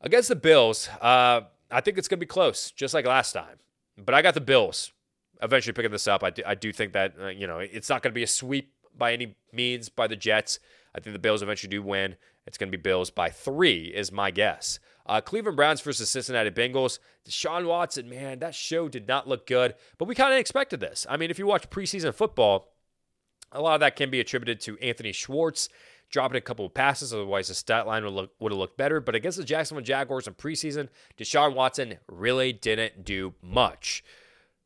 Against 0.00 0.28
the 0.28 0.36
Bills, 0.36 0.88
uh, 1.00 1.42
I 1.70 1.80
think 1.80 1.98
it's 1.98 2.08
going 2.08 2.18
to 2.18 2.26
be 2.26 2.28
close, 2.28 2.70
just 2.70 2.94
like 2.94 3.06
last 3.06 3.32
time. 3.32 3.58
But 3.96 4.14
I 4.14 4.22
got 4.22 4.34
the 4.34 4.40
Bills 4.40 4.92
eventually 5.42 5.72
picking 5.72 5.90
this 5.90 6.08
up. 6.08 6.22
I 6.22 6.30
do, 6.30 6.42
I 6.46 6.54
do 6.54 6.72
think 6.72 6.92
that, 6.92 7.14
uh, 7.20 7.28
you 7.28 7.46
know, 7.46 7.58
it's 7.58 7.88
not 7.88 8.02
going 8.02 8.12
to 8.12 8.14
be 8.14 8.22
a 8.22 8.28
sweep 8.28 8.72
by 8.96 9.12
any 9.12 9.36
means 9.52 9.88
by 9.88 10.06
the 10.06 10.16
Jets. 10.16 10.58
I 10.94 11.00
think 11.00 11.14
the 11.14 11.20
Bills 11.20 11.42
eventually 11.42 11.70
do 11.70 11.82
win. 11.82 12.16
It's 12.46 12.56
going 12.58 12.70
to 12.70 12.76
be 12.76 12.80
Bills 12.80 13.10
by 13.10 13.30
three, 13.30 13.86
is 13.86 14.12
my 14.12 14.30
guess. 14.30 14.78
Uh, 15.04 15.20
Cleveland 15.20 15.56
Browns 15.56 15.80
versus 15.80 16.08
Cincinnati 16.08 16.50
Bengals. 16.50 16.98
Deshaun 17.28 17.66
Watson, 17.66 18.08
man, 18.08 18.38
that 18.38 18.54
show 18.54 18.88
did 18.88 19.06
not 19.06 19.28
look 19.28 19.46
good, 19.46 19.74
but 19.98 20.06
we 20.06 20.14
kind 20.14 20.32
of 20.32 20.38
expected 20.38 20.80
this. 20.80 21.06
I 21.08 21.16
mean, 21.16 21.30
if 21.30 21.38
you 21.38 21.46
watch 21.46 21.70
preseason 21.70 22.14
football, 22.14 22.72
a 23.52 23.60
lot 23.60 23.74
of 23.74 23.80
that 23.80 23.96
can 23.96 24.10
be 24.10 24.20
attributed 24.20 24.60
to 24.62 24.78
Anthony 24.78 25.12
Schwartz 25.12 25.68
dropping 26.10 26.36
a 26.36 26.40
couple 26.40 26.66
of 26.66 26.74
passes. 26.74 27.12
Otherwise, 27.12 27.48
the 27.48 27.54
stat 27.54 27.86
line 27.86 28.04
would, 28.04 28.12
look, 28.12 28.30
would 28.38 28.52
have 28.52 28.58
looked 28.58 28.76
better. 28.76 29.00
But 29.00 29.14
against 29.14 29.38
the 29.38 29.44
Jacksonville 29.44 29.84
Jaguars 29.84 30.26
in 30.26 30.34
preseason, 30.34 30.88
Deshaun 31.18 31.54
Watson 31.54 31.98
really 32.08 32.52
didn't 32.52 33.04
do 33.04 33.34
much. 33.42 34.04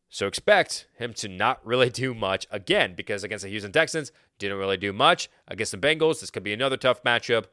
So 0.08 0.26
expect 0.26 0.86
him 0.98 1.12
to 1.14 1.28
not 1.28 1.60
really 1.64 1.90
do 1.90 2.14
much 2.14 2.46
again 2.50 2.94
because 2.96 3.24
against 3.24 3.44
the 3.44 3.50
Houston 3.50 3.72
Texans, 3.72 4.12
didn't 4.38 4.58
really 4.58 4.76
do 4.76 4.92
much. 4.92 5.30
Against 5.46 5.72
the 5.72 5.78
Bengals, 5.78 6.20
this 6.20 6.30
could 6.30 6.42
be 6.42 6.52
another 6.52 6.76
tough 6.76 7.02
matchup. 7.02 7.46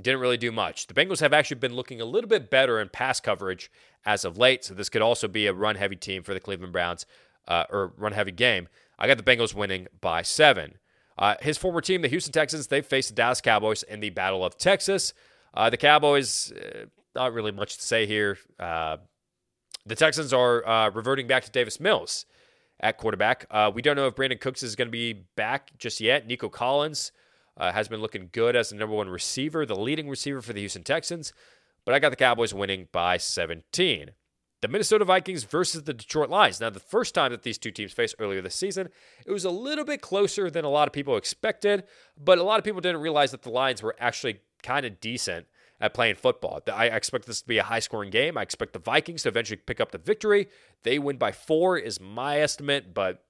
Didn't 0.00 0.20
really 0.20 0.38
do 0.38 0.50
much. 0.50 0.86
The 0.86 0.94
Bengals 0.94 1.20
have 1.20 1.32
actually 1.32 1.58
been 1.60 1.74
looking 1.74 2.00
a 2.00 2.06
little 2.06 2.28
bit 2.28 2.50
better 2.50 2.80
in 2.80 2.88
pass 2.88 3.20
coverage 3.20 3.70
as 4.06 4.24
of 4.24 4.38
late. 4.38 4.64
So 4.64 4.74
this 4.74 4.88
could 4.88 5.02
also 5.02 5.28
be 5.28 5.46
a 5.46 5.52
run 5.52 5.76
heavy 5.76 5.96
team 5.96 6.22
for 6.22 6.34
the 6.34 6.40
Cleveland 6.40 6.72
Browns 6.72 7.04
uh, 7.46 7.64
or 7.68 7.92
run 7.96 8.12
heavy 8.12 8.32
game. 8.32 8.68
I 8.98 9.06
got 9.06 9.18
the 9.18 9.22
Bengals 9.22 9.54
winning 9.54 9.88
by 10.00 10.22
seven. 10.22 10.78
Uh, 11.18 11.34
his 11.40 11.58
former 11.58 11.80
team, 11.80 12.02
the 12.02 12.08
Houston 12.08 12.32
Texans, 12.32 12.66
they 12.66 12.80
faced 12.80 13.10
the 13.10 13.14
Dallas 13.14 13.40
Cowboys 13.40 13.82
in 13.82 14.00
the 14.00 14.10
Battle 14.10 14.44
of 14.44 14.56
Texas. 14.56 15.12
Uh, 15.54 15.70
the 15.70 15.76
Cowboys, 15.76 16.52
uh, 16.52 16.86
not 17.14 17.32
really 17.32 17.52
much 17.52 17.76
to 17.76 17.82
say 17.82 18.06
here. 18.06 18.38
Uh, 18.58 18.96
the 19.84 19.94
Texans 19.94 20.32
are 20.32 20.66
uh, 20.66 20.90
reverting 20.90 21.26
back 21.26 21.44
to 21.44 21.50
Davis 21.50 21.78
Mills 21.80 22.26
at 22.80 22.96
quarterback. 22.96 23.46
Uh, 23.50 23.70
we 23.72 23.82
don't 23.82 23.96
know 23.96 24.06
if 24.06 24.14
Brandin 24.14 24.40
Cooks 24.40 24.62
is 24.62 24.76
going 24.76 24.88
to 24.88 24.92
be 24.92 25.12
back 25.36 25.76
just 25.78 26.00
yet. 26.00 26.26
Nico 26.26 26.48
Collins 26.48 27.12
has 27.58 27.86
been 27.86 28.00
looking 28.00 28.28
good 28.32 28.56
as 28.56 28.70
the 28.70 28.76
number 28.76 28.96
one 28.96 29.08
receiver, 29.08 29.64
the 29.64 29.76
leading 29.76 30.08
receiver 30.08 30.42
for 30.42 30.52
the 30.52 30.58
Houston 30.58 30.82
Texans. 30.82 31.32
But 31.84 31.94
I 31.94 32.00
got 32.00 32.10
the 32.10 32.16
Cowboys 32.16 32.52
winning 32.52 32.88
by 32.90 33.18
17 33.18 34.10
the 34.62 34.68
Minnesota 34.68 35.04
Vikings 35.04 35.42
versus 35.42 35.82
the 35.82 35.92
Detroit 35.92 36.30
Lions. 36.30 36.60
Now, 36.60 36.70
the 36.70 36.80
first 36.80 37.14
time 37.14 37.32
that 37.32 37.42
these 37.42 37.58
two 37.58 37.72
teams 37.72 37.92
faced 37.92 38.14
earlier 38.18 38.40
this 38.40 38.54
season, 38.54 38.88
it 39.26 39.32
was 39.32 39.44
a 39.44 39.50
little 39.50 39.84
bit 39.84 40.00
closer 40.00 40.50
than 40.50 40.64
a 40.64 40.70
lot 40.70 40.88
of 40.88 40.94
people 40.94 41.16
expected, 41.16 41.82
but 42.16 42.38
a 42.38 42.44
lot 42.44 42.58
of 42.58 42.64
people 42.64 42.80
didn't 42.80 43.00
realize 43.00 43.32
that 43.32 43.42
the 43.42 43.50
Lions 43.50 43.82
were 43.82 43.96
actually 43.98 44.40
kind 44.62 44.86
of 44.86 45.00
decent 45.00 45.46
at 45.80 45.94
playing 45.94 46.14
football. 46.14 46.62
I 46.72 46.86
expect 46.86 47.26
this 47.26 47.42
to 47.42 47.48
be 47.48 47.58
a 47.58 47.64
high 47.64 47.80
scoring 47.80 48.10
game. 48.10 48.38
I 48.38 48.42
expect 48.42 48.72
the 48.72 48.78
Vikings 48.78 49.24
to 49.24 49.30
eventually 49.30 49.56
pick 49.56 49.80
up 49.80 49.90
the 49.90 49.98
victory. 49.98 50.48
They 50.84 51.00
win 51.00 51.16
by 51.16 51.32
four, 51.32 51.76
is 51.76 52.00
my 52.00 52.38
estimate, 52.38 52.94
but 52.94 53.24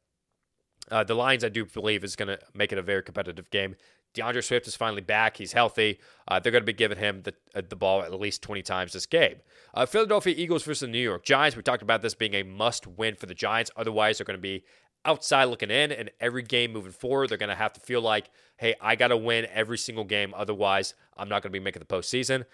uh, 0.91 1.03
the 1.03 1.15
Lions, 1.15 1.45
I 1.45 1.49
do 1.49 1.65
believe, 1.65 2.05
is 2.05 2.15
going 2.15 2.29
to 2.29 2.39
make 2.53 2.73
it 2.73 2.79
a 2.79 2.83
very 2.83 3.03
competitive 3.03 3.51
game. 3.51 3.77
D'Andre 4.15 4.43
Swift 4.43 4.67
is 4.67 4.77
finally 4.77 5.01
back. 5.01 5.37
He's 5.37 5.53
healthy. 5.53 5.99
Uh, 6.29 6.39
they're 6.39 6.53
going 6.53 6.63
to 6.63 6.67
be 6.67 6.73
giving 6.73 6.99
him 6.99 7.23
the, 7.23 7.35
uh, 7.55 7.63
the 7.69 7.77
ball 7.77 8.03
at 8.03 8.13
least 8.19 8.43
20 8.43 8.63
times 8.63 8.93
this 8.93 9.07
game. 9.07 9.37
Uh, 9.75 9.87
Philadelphia 9.87 10.35
Eagles 10.37 10.65
versus 10.65 10.81
the 10.81 10.87
New 10.89 10.99
York 10.99 11.25
Giants. 11.25 11.57
We 11.57 11.63
talked 11.63 11.83
about 11.83 12.03
this 12.03 12.15
being 12.15 12.35
a 12.35 12.43
must 12.43 12.87
win 12.87 13.15
for 13.15 13.27
the 13.27 13.35
Giants. 13.35 13.71
Otherwise, 13.77 14.19
they're 14.19 14.25
going 14.25 14.39
to 14.39 14.43
be 14.43 14.65
outside 15.05 15.45
looking 15.45 15.71
in. 15.71 15.93
And 15.93 16.11
every 16.21 16.43
game 16.43 16.73
moving 16.73 16.93
forward, 16.93 17.31
they're 17.31 17.39
going 17.39 17.49
to 17.49 17.55
have 17.55 17.73
to 17.75 17.81
feel 17.81 18.01
like, 18.01 18.31
hey, 18.57 18.75
I 18.81 18.97
got 18.97 19.09
to 19.09 19.17
win 19.17 19.47
every 19.53 19.79
single 19.79 20.05
game. 20.05 20.35
Otherwise, 20.37 20.95
I'm 21.17 21.29
not 21.29 21.43
going 21.43 21.53
to 21.53 21.59
be 21.59 21.65
making 21.65 21.81
the 21.81 21.87
postseason. 21.87 22.45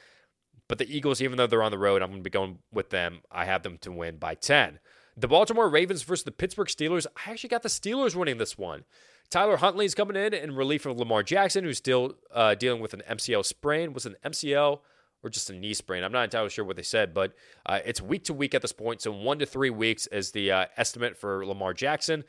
But 0.68 0.79
the 0.79 0.94
Eagles, 0.94 1.23
even 1.23 1.38
though 1.38 1.47
they're 1.47 1.62
on 1.62 1.71
the 1.71 1.79
road, 1.79 2.03
I'm 2.03 2.11
going 2.11 2.21
to 2.21 2.31
be 2.31 2.31
going 2.31 2.59
with 2.73 2.90
them. 2.90 3.21
I 3.31 3.47
have 3.47 3.62
them 3.62 3.79
to 3.79 3.90
win 3.90 4.16
by 4.16 4.35
10. 4.35 4.79
The 5.16 5.29
Baltimore 5.29 5.68
Ravens 5.68 6.03
versus 6.03 6.25
the 6.25 6.31
Pittsburgh 6.31 6.68
Steelers. 6.68 7.07
I 7.27 7.33
actually 7.33 7.49
got 7.49 7.62
the 7.62 7.68
Steelers 7.68 8.14
winning 8.14 8.38
this 8.38 8.57
one. 8.57 8.85
Tyler 9.31 9.59
Huntley 9.59 9.85
is 9.85 9.95
coming 9.95 10.17
in 10.17 10.33
in 10.33 10.55
relief 10.55 10.87
of 10.87 10.99
Lamar 10.99 11.23
Jackson, 11.23 11.64
who's 11.64 11.79
still 11.79 12.14
uh, 12.33 12.55
dealing 12.55 12.81
with 12.81 12.95
an 12.95 13.03
MCL 13.09 13.45
sprain. 13.45 13.93
Was 13.93 14.07
an 14.07 14.17
MCL 14.25 14.81
or 15.23 15.31
just 15.31 15.51
a 15.51 15.53
knee 15.53 15.75
sprain? 15.75 16.03
I'm 16.03 16.12
not 16.12 16.25
entirely 16.25 16.49
sure 16.49 16.64
what 16.64 16.77
they 16.77 16.83
said, 16.83 17.12
but 17.12 17.35
uh, 17.67 17.81
it's 17.85 18.01
week 18.01 18.25
to 18.25 18.35
week 18.35 18.55
at 18.55 18.62
this 18.62 18.73
point. 18.73 19.03
So 19.03 19.12
one 19.12 19.38
to 19.41 19.47
three 19.47 19.71
weeks 19.71 20.07
is 20.07 20.31
the 20.31 20.51
uh, 20.51 20.67
estimate 20.79 21.17
for 21.17 21.45
Lamar 21.45 21.75
Jackson. 21.75 22.25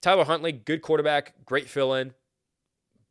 Tyler 0.00 0.24
Huntley, 0.24 0.50
good 0.50 0.82
quarterback, 0.82 1.34
great 1.44 1.68
fill 1.68 1.94
in. 1.94 2.14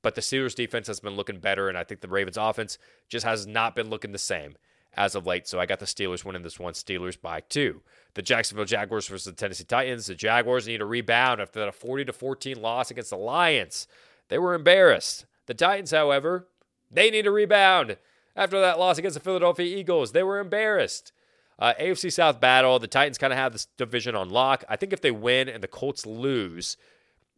But 0.02 0.16
the 0.16 0.22
Steelers 0.22 0.56
defense 0.56 0.88
has 0.88 1.00
been 1.00 1.16
looking 1.16 1.40
better, 1.40 1.68
and 1.68 1.78
I 1.78 1.84
think 1.84 2.02
the 2.02 2.08
Ravens 2.08 2.38
offense 2.38 2.78
just 3.10 3.26
has 3.26 3.46
not 3.46 3.76
been 3.76 3.90
looking 3.90 4.14
the 4.14 4.18
same 4.18 4.56
as 4.96 5.16
of 5.16 5.26
late. 5.26 5.48
So 5.48 5.60
I 5.60 5.66
got 5.66 5.80
the 5.80 5.86
Steelers 5.86 6.26
winning 6.26 6.44
this 6.44 6.60
one, 6.60 6.74
Steelers 6.74 7.20
by 7.20 7.42
two. 7.42 7.82
The 8.16 8.22
Jacksonville 8.22 8.66
Jaguars 8.66 9.08
versus 9.08 9.26
the 9.26 9.32
Tennessee 9.34 9.64
Titans. 9.64 10.08
The 10.08 10.16
Jaguars 10.16 10.68
need 10.68 10.82
a 10.82 10.86
rebound 10.86 11.42
after 11.42 11.60
that 11.60 11.76
40 11.76 12.06
to 12.06 12.14
14 12.14 12.62
loss 12.62 12.92
against 12.92 13.12
the 13.12 13.18
Lions. 13.18 13.88
They 14.30 14.38
were 14.38 14.54
embarrassed. 14.54 15.26
The 15.46 15.54
Titans, 15.54 15.92
however, 15.92 16.48
they 16.92 17.10
need 17.10 17.28
a 17.28 17.32
rebound. 17.32 17.98
After 18.36 18.60
that 18.62 18.80
loss 18.80 18.98
against 18.98 19.16
the 19.16 19.24
Philadelphia 19.24 19.78
Eagles, 19.78 20.12
they 20.12 20.24
were 20.24 20.40
embarrassed. 20.40 21.12
Uh, 21.58 21.74
AFC 21.80 22.12
South 22.12 22.40
battle, 22.40 22.80
the 22.80 22.88
Titans 22.88 23.18
kind 23.18 23.34
of 23.34 23.40
have 23.40 23.52
this 23.52 23.68
division 23.78 24.16
on 24.16 24.30
lock. 24.30 24.64
I 24.70 24.78
think 24.78 24.94
if 24.94 25.02
they 25.02 25.12
win 25.12 25.50
and 25.50 25.62
the 25.62 25.68
Colts 25.68 26.06
lose, 26.06 26.78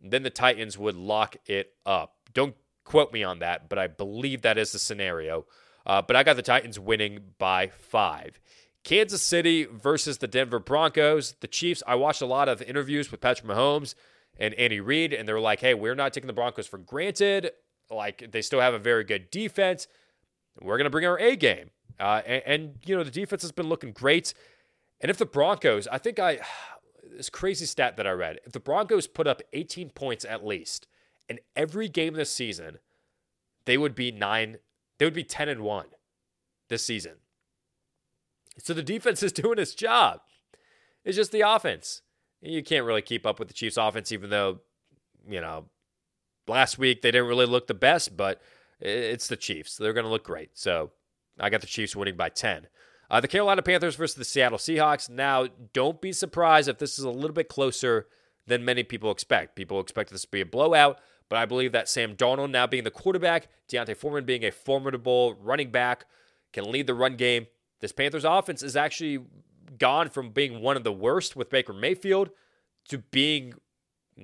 then 0.01 0.23
the 0.23 0.29
Titans 0.29 0.77
would 0.77 0.95
lock 0.95 1.37
it 1.47 1.73
up. 1.85 2.15
Don't 2.33 2.55
quote 2.83 3.11
me 3.11 3.23
on 3.23 3.39
that, 3.39 3.67
but 3.67 3.79
I 3.79 3.87
believe 3.87 4.43
that 4.43 4.57
is 4.57 4.71
the 4.71 4.79
scenario. 4.79 5.45
Uh, 5.85 6.01
but 6.01 6.15
I 6.15 6.23
got 6.23 6.35
the 6.35 6.41
Titans 6.41 6.79
winning 6.79 7.19
by 7.37 7.67
five. 7.67 8.39
Kansas 8.83 9.21
City 9.21 9.65
versus 9.65 10.17
the 10.17 10.27
Denver 10.27 10.59
Broncos. 10.59 11.35
The 11.39 11.47
Chiefs, 11.47 11.83
I 11.85 11.95
watched 11.95 12.21
a 12.21 12.25
lot 12.25 12.49
of 12.49 12.61
interviews 12.61 13.11
with 13.11 13.21
Patrick 13.21 13.47
Mahomes 13.47 13.95
and 14.39 14.53
Andy 14.55 14.79
Reid, 14.79 15.13
and 15.13 15.27
they 15.27 15.33
were 15.33 15.39
like, 15.39 15.59
hey, 15.59 15.73
we're 15.73 15.95
not 15.95 16.13
taking 16.13 16.27
the 16.27 16.33
Broncos 16.33 16.67
for 16.67 16.77
granted. 16.77 17.51
Like, 17.89 18.31
they 18.31 18.41
still 18.41 18.59
have 18.59 18.73
a 18.73 18.79
very 18.79 19.03
good 19.03 19.29
defense. 19.29 19.87
We're 20.59 20.77
going 20.77 20.85
to 20.85 20.91
bring 20.91 21.05
our 21.05 21.19
A 21.19 21.35
game. 21.35 21.69
Uh, 21.99 22.21
and, 22.25 22.43
and, 22.45 22.75
you 22.85 22.95
know, 22.95 23.03
the 23.03 23.11
defense 23.11 23.43
has 23.43 23.51
been 23.51 23.69
looking 23.69 23.91
great. 23.91 24.33
And 24.99 25.09
if 25.09 25.17
the 25.17 25.25
Broncos, 25.25 25.87
I 25.87 25.97
think 25.97 26.19
I, 26.19 26.39
this 27.15 27.29
crazy 27.29 27.65
stat 27.65 27.97
that 27.97 28.07
I 28.07 28.11
read, 28.11 28.39
if 28.45 28.51
the 28.51 28.59
Broncos 28.59 29.07
put 29.07 29.27
up 29.27 29.41
18 29.53 29.91
points 29.91 30.25
at 30.25 30.45
least 30.45 30.87
in 31.29 31.39
every 31.55 31.87
game 31.87 32.13
this 32.13 32.31
season, 32.31 32.79
they 33.65 33.77
would 33.77 33.93
be 33.93 34.11
nine, 34.11 34.57
they 35.01 35.05
would 35.05 35.15
be 35.15 35.23
10 35.23 35.49
and 35.49 35.61
1 35.61 35.87
this 36.69 36.85
season. 36.85 37.13
So 38.59 38.75
the 38.75 38.83
defense 38.83 39.23
is 39.23 39.31
doing 39.31 39.57
its 39.57 39.73
job. 39.73 40.19
It's 41.03 41.17
just 41.17 41.31
the 41.31 41.41
offense. 41.41 42.03
You 42.39 42.61
can't 42.61 42.85
really 42.85 43.01
keep 43.01 43.25
up 43.25 43.39
with 43.39 43.47
the 43.47 43.55
Chiefs' 43.55 43.77
offense, 43.77 44.11
even 44.11 44.29
though, 44.29 44.59
you 45.27 45.41
know, 45.41 45.65
last 46.47 46.77
week 46.77 47.01
they 47.01 47.09
didn't 47.09 47.27
really 47.27 47.47
look 47.47 47.65
the 47.65 47.73
best, 47.73 48.15
but 48.15 48.43
it's 48.79 49.27
the 49.27 49.37
Chiefs. 49.37 49.75
They're 49.75 49.91
going 49.91 50.05
to 50.05 50.11
look 50.11 50.23
great. 50.23 50.51
So 50.53 50.91
I 51.39 51.49
got 51.49 51.61
the 51.61 51.67
Chiefs 51.67 51.95
winning 51.95 52.15
by 52.15 52.29
10. 52.29 52.67
Uh, 53.09 53.19
the 53.19 53.27
Carolina 53.27 53.63
Panthers 53.63 53.95
versus 53.95 54.15
the 54.15 54.23
Seattle 54.23 54.59
Seahawks. 54.59 55.09
Now, 55.09 55.47
don't 55.73 55.99
be 55.99 56.13
surprised 56.13 56.69
if 56.69 56.77
this 56.77 56.99
is 56.99 57.05
a 57.05 57.09
little 57.09 57.33
bit 57.33 57.49
closer 57.49 58.05
than 58.45 58.63
many 58.63 58.83
people 58.83 59.09
expect. 59.09 59.55
People 59.55 59.79
expect 59.79 60.11
this 60.11 60.21
to 60.21 60.27
be 60.29 60.41
a 60.41 60.45
blowout, 60.45 60.99
but 61.31 61.37
I 61.37 61.45
believe 61.45 61.71
that 61.71 61.87
Sam 61.87 62.17
Darnold 62.17 62.51
now 62.51 62.67
being 62.67 62.83
the 62.83 62.91
quarterback, 62.91 63.47
D'Onta 63.69 63.95
Foreman 63.95 64.25
being 64.25 64.43
a 64.43 64.51
formidable 64.51 65.33
running 65.35 65.71
back, 65.71 66.03
can 66.51 66.69
lead 66.69 66.87
the 66.87 66.93
run 66.93 67.15
game. 67.15 67.47
This 67.79 67.93
Panthers 67.93 68.25
offense 68.25 68.61
is 68.61 68.75
actually 68.75 69.19
gone 69.79 70.09
from 70.09 70.31
being 70.31 70.59
one 70.59 70.75
of 70.75 70.83
the 70.83 70.91
worst 70.91 71.37
with 71.37 71.49
Baker 71.49 71.71
Mayfield 71.71 72.31
to 72.89 72.97
being 72.97 73.53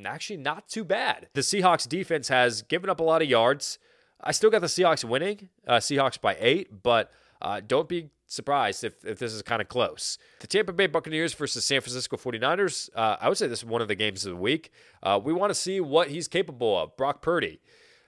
actually 0.03 0.35
not 0.35 0.67
too 0.67 0.83
bad. 0.83 1.29
The 1.31 1.39
Seahawks 1.39 1.87
defense 1.87 2.27
has 2.27 2.61
given 2.61 2.89
up 2.89 2.99
a 2.99 3.03
lot 3.03 3.21
of 3.21 3.29
yards. 3.29 3.79
I 4.19 4.33
still 4.33 4.49
got 4.49 4.59
the 4.59 4.67
Seahawks 4.67 5.05
winning, 5.05 5.47
uh, 5.65 5.77
Seahawks 5.77 6.19
by 6.19 6.35
eight, 6.41 6.83
but 6.83 7.09
uh, 7.41 7.61
don't 7.65 7.87
be 7.87 8.09
surprised 8.27 8.83
if, 8.83 9.03
if 9.05 9.19
this 9.19 9.33
is 9.33 9.41
kind 9.41 9.61
of 9.61 9.67
close. 9.67 10.17
The 10.39 10.47
Tampa 10.47 10.73
Bay 10.73 10.87
Buccaneers 10.87 11.33
versus 11.33 11.65
San 11.65 11.81
Francisco 11.81 12.17
49ers, 12.17 12.89
uh, 12.95 13.17
I 13.19 13.29
would 13.29 13.37
say 13.37 13.47
this 13.47 13.59
is 13.59 13.65
one 13.65 13.81
of 13.81 13.87
the 13.87 13.95
games 13.95 14.25
of 14.25 14.31
the 14.31 14.37
week. 14.37 14.71
Uh, 15.01 15.19
we 15.23 15.33
want 15.33 15.49
to 15.49 15.55
see 15.55 15.79
what 15.79 16.09
he's 16.09 16.27
capable 16.27 16.77
of. 16.77 16.95
Brock 16.97 17.21
Purdy. 17.21 17.59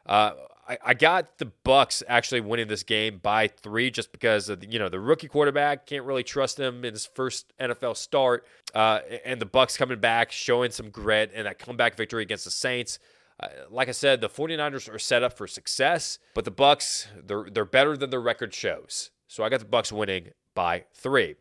Uh, 0.06 0.34
I, 0.70 0.78
I 0.86 0.94
got 0.94 1.40
the 1.40 1.52
Bucs 1.66 2.04
actually 2.08 2.42
winning 2.42 2.68
this 2.68 2.84
game 2.84 3.18
by 3.18 3.48
three, 3.48 3.90
just 3.90 4.12
because 4.12 4.50
of 4.50 4.62
the, 4.62 4.70
you 4.70 4.78
know 4.78 4.88
the 4.88 5.00
rookie 5.00 5.28
quarterback 5.28 5.88
can't 5.88 6.06
really 6.06 6.24
trust 6.24 6.60
him 6.60 6.86
in 6.86 6.94
his 6.94 7.08
first 7.08 7.52
NFL 7.60 7.98
start, 7.98 8.46
uh, 8.76 9.00
and 9.26 9.42
the 9.42 9.48
Bucs 9.48 9.78
coming 9.78 10.00
back 10.00 10.32
showing 10.32 10.72
some 10.72 10.92
grit 10.92 11.32
and 11.34 11.48
that 11.48 11.58
comeback 11.58 11.96
victory 11.96 12.22
against 12.22 12.46
the 12.46 12.52
Saints. 12.52 13.00
Uh, 13.40 13.48
like 13.70 13.88
I 13.88 13.94
said, 13.94 14.22
the 14.22 14.30
49ers 14.30 14.94
are 14.94 15.00
set 15.00 15.24
up 15.24 15.34
for 15.34 15.48
success, 15.48 16.20
but 16.36 16.46
the 16.46 16.52
Bucs 16.52 17.08
they're 17.26 17.48
they're 17.50 17.66
better 17.66 17.98
than 17.98 18.12
their 18.12 18.22
record 18.22 18.54
shows. 18.54 19.10
So 19.30 19.44
I 19.44 19.50
got 19.50 19.60
the 19.60 19.66
Bucs 19.68 19.92
winning 19.92 20.30
by 20.56 20.86
three. 20.92 21.36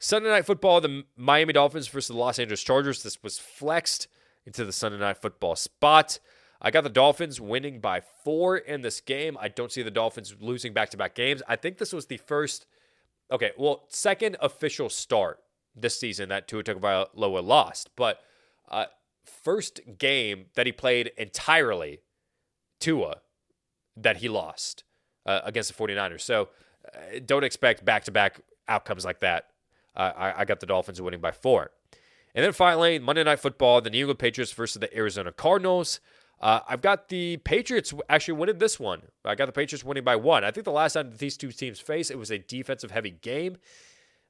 Sunday 0.00 0.30
night 0.30 0.44
football, 0.44 0.80
the 0.80 1.04
Miami 1.16 1.52
Dolphins 1.52 1.86
versus 1.86 2.08
the 2.08 2.16
Los 2.16 2.40
Angeles 2.40 2.62
Chargers. 2.62 3.04
This 3.04 3.22
was 3.22 3.38
flexed 3.38 4.08
into 4.44 4.64
the 4.64 4.72
Sunday 4.72 4.98
night 4.98 5.16
football 5.16 5.54
spot. 5.54 6.18
I 6.60 6.72
got 6.72 6.82
the 6.82 6.90
Dolphins 6.90 7.40
winning 7.40 7.78
by 7.78 8.00
four 8.00 8.56
in 8.56 8.82
this 8.82 9.00
game. 9.00 9.38
I 9.40 9.46
don't 9.46 9.70
see 9.70 9.82
the 9.84 9.92
Dolphins 9.92 10.34
losing 10.40 10.72
back 10.72 10.90
to 10.90 10.96
back 10.96 11.14
games. 11.14 11.40
I 11.46 11.54
think 11.54 11.78
this 11.78 11.92
was 11.92 12.06
the 12.06 12.16
first, 12.16 12.66
okay, 13.30 13.52
well, 13.56 13.84
second 13.88 14.36
official 14.40 14.88
start 14.88 15.38
this 15.76 16.00
season 16.00 16.30
that 16.30 16.48
Tua 16.48 16.64
Tagovailoa 16.64 17.44
lost, 17.44 17.90
but 17.94 18.18
uh, 18.68 18.86
first 19.24 19.80
game 19.98 20.46
that 20.56 20.66
he 20.66 20.72
played 20.72 21.12
entirely 21.16 22.00
Tua 22.80 23.18
that 23.96 24.16
he 24.16 24.28
lost 24.28 24.82
uh, 25.26 25.40
against 25.44 25.76
the 25.76 25.80
49ers. 25.80 26.22
So 26.22 26.48
don't 27.24 27.44
expect 27.44 27.84
back 27.84 28.04
to 28.04 28.10
back 28.10 28.40
outcomes 28.68 29.04
like 29.04 29.20
that. 29.20 29.46
I, 29.96 30.34
I 30.38 30.44
got 30.44 30.60
the 30.60 30.66
Dolphins 30.66 31.00
winning 31.00 31.20
by 31.20 31.32
four. 31.32 31.72
And 32.34 32.44
then 32.44 32.52
finally, 32.52 32.98
Monday 32.98 33.24
Night 33.24 33.40
Football, 33.40 33.80
the 33.80 33.90
New 33.90 33.98
England 33.98 34.18
Patriots 34.18 34.52
versus 34.52 34.80
the 34.80 34.96
Arizona 34.96 35.32
Cardinals. 35.32 36.00
Uh, 36.40 36.60
I've 36.68 36.80
got 36.80 37.08
the 37.08 37.36
Patriots 37.38 37.92
actually 38.08 38.34
winning 38.34 38.58
this 38.58 38.80
one. 38.80 39.02
I 39.24 39.34
got 39.34 39.46
the 39.46 39.52
Patriots 39.52 39.84
winning 39.84 40.04
by 40.04 40.16
one. 40.16 40.44
I 40.44 40.50
think 40.50 40.64
the 40.64 40.70
last 40.70 40.94
time 40.94 41.12
these 41.18 41.36
two 41.36 41.52
teams 41.52 41.80
faced, 41.80 42.10
it 42.10 42.18
was 42.18 42.30
a 42.30 42.38
defensive 42.38 42.90
heavy 42.92 43.10
game. 43.10 43.56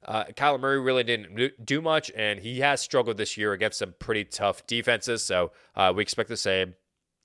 Uh, 0.03 0.25
Kyler 0.35 0.59
Murray 0.59 0.79
really 0.79 1.03
didn't 1.03 1.63
do 1.63 1.79
much, 1.79 2.11
and 2.15 2.39
he 2.39 2.59
has 2.59 2.81
struggled 2.81 3.17
this 3.17 3.37
year 3.37 3.53
against 3.53 3.77
some 3.79 3.93
pretty 3.99 4.25
tough 4.25 4.65
defenses. 4.65 5.23
So 5.23 5.51
uh, 5.75 5.93
we 5.95 6.01
expect 6.01 6.27
the 6.27 6.37
same. 6.37 6.73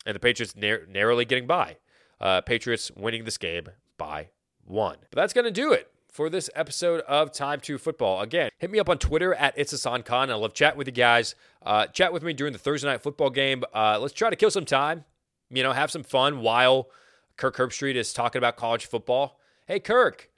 And 0.05 0.15
the 0.15 0.21
Patriots 0.21 0.55
narrowly 0.55 1.25
getting 1.25 1.47
by. 1.47 1.79
Uh, 2.21 2.43
Patriots 2.43 2.93
winning 2.95 3.25
this 3.25 3.39
game 3.39 3.65
by 3.99 4.29
one. 4.67 4.97
But 5.11 5.17
that's 5.21 5.33
going 5.33 5.45
to 5.45 5.51
do 5.51 5.73
it 5.73 5.91
for 6.11 6.29
this 6.31 6.51
episode 6.55 7.01
of 7.03 7.33
Time 7.33 7.61
to 7.61 7.79
Football. 7.79 8.21
Again, 8.23 8.51
hit 8.59 8.71
me 8.71 8.79
up 8.79 8.89
on 8.89 8.99
Twitter 8.99 9.35
at 9.35 9.55
It's 9.57 9.71
Hassan 9.71 10.03
Khan. 10.03 10.31
I 10.31 10.35
love 10.35 10.55
chatting 10.55 10.79
with 10.79 10.87
you 10.87 10.93
guys. 10.93 11.35
Uh, 11.63 11.87
chat 11.87 12.13
with 12.13 12.23
me 12.23 12.33
during 12.33 12.53
the 12.53 12.59
Thursday 12.59 12.89
night 12.89 13.03
football 13.03 13.31
game. 13.31 13.65
Uh, 13.75 13.99
let's 14.01 14.15
try 14.15 14.31
to 14.31 14.37
kill 14.37 14.51
some 14.51 14.65
time. 14.65 15.05
You 15.51 15.63
know, 15.63 15.73
have 15.73 15.91
some 15.91 16.03
fun 16.03 16.41
while 16.41 16.89
Kirk 17.37 17.57
Herbstreit 17.57 17.95
is 17.95 18.13
talking 18.13 18.39
about 18.39 18.57
college 18.57 18.87
football. 18.87 19.39
Hey, 19.67 19.79
Kirk, 19.79 20.31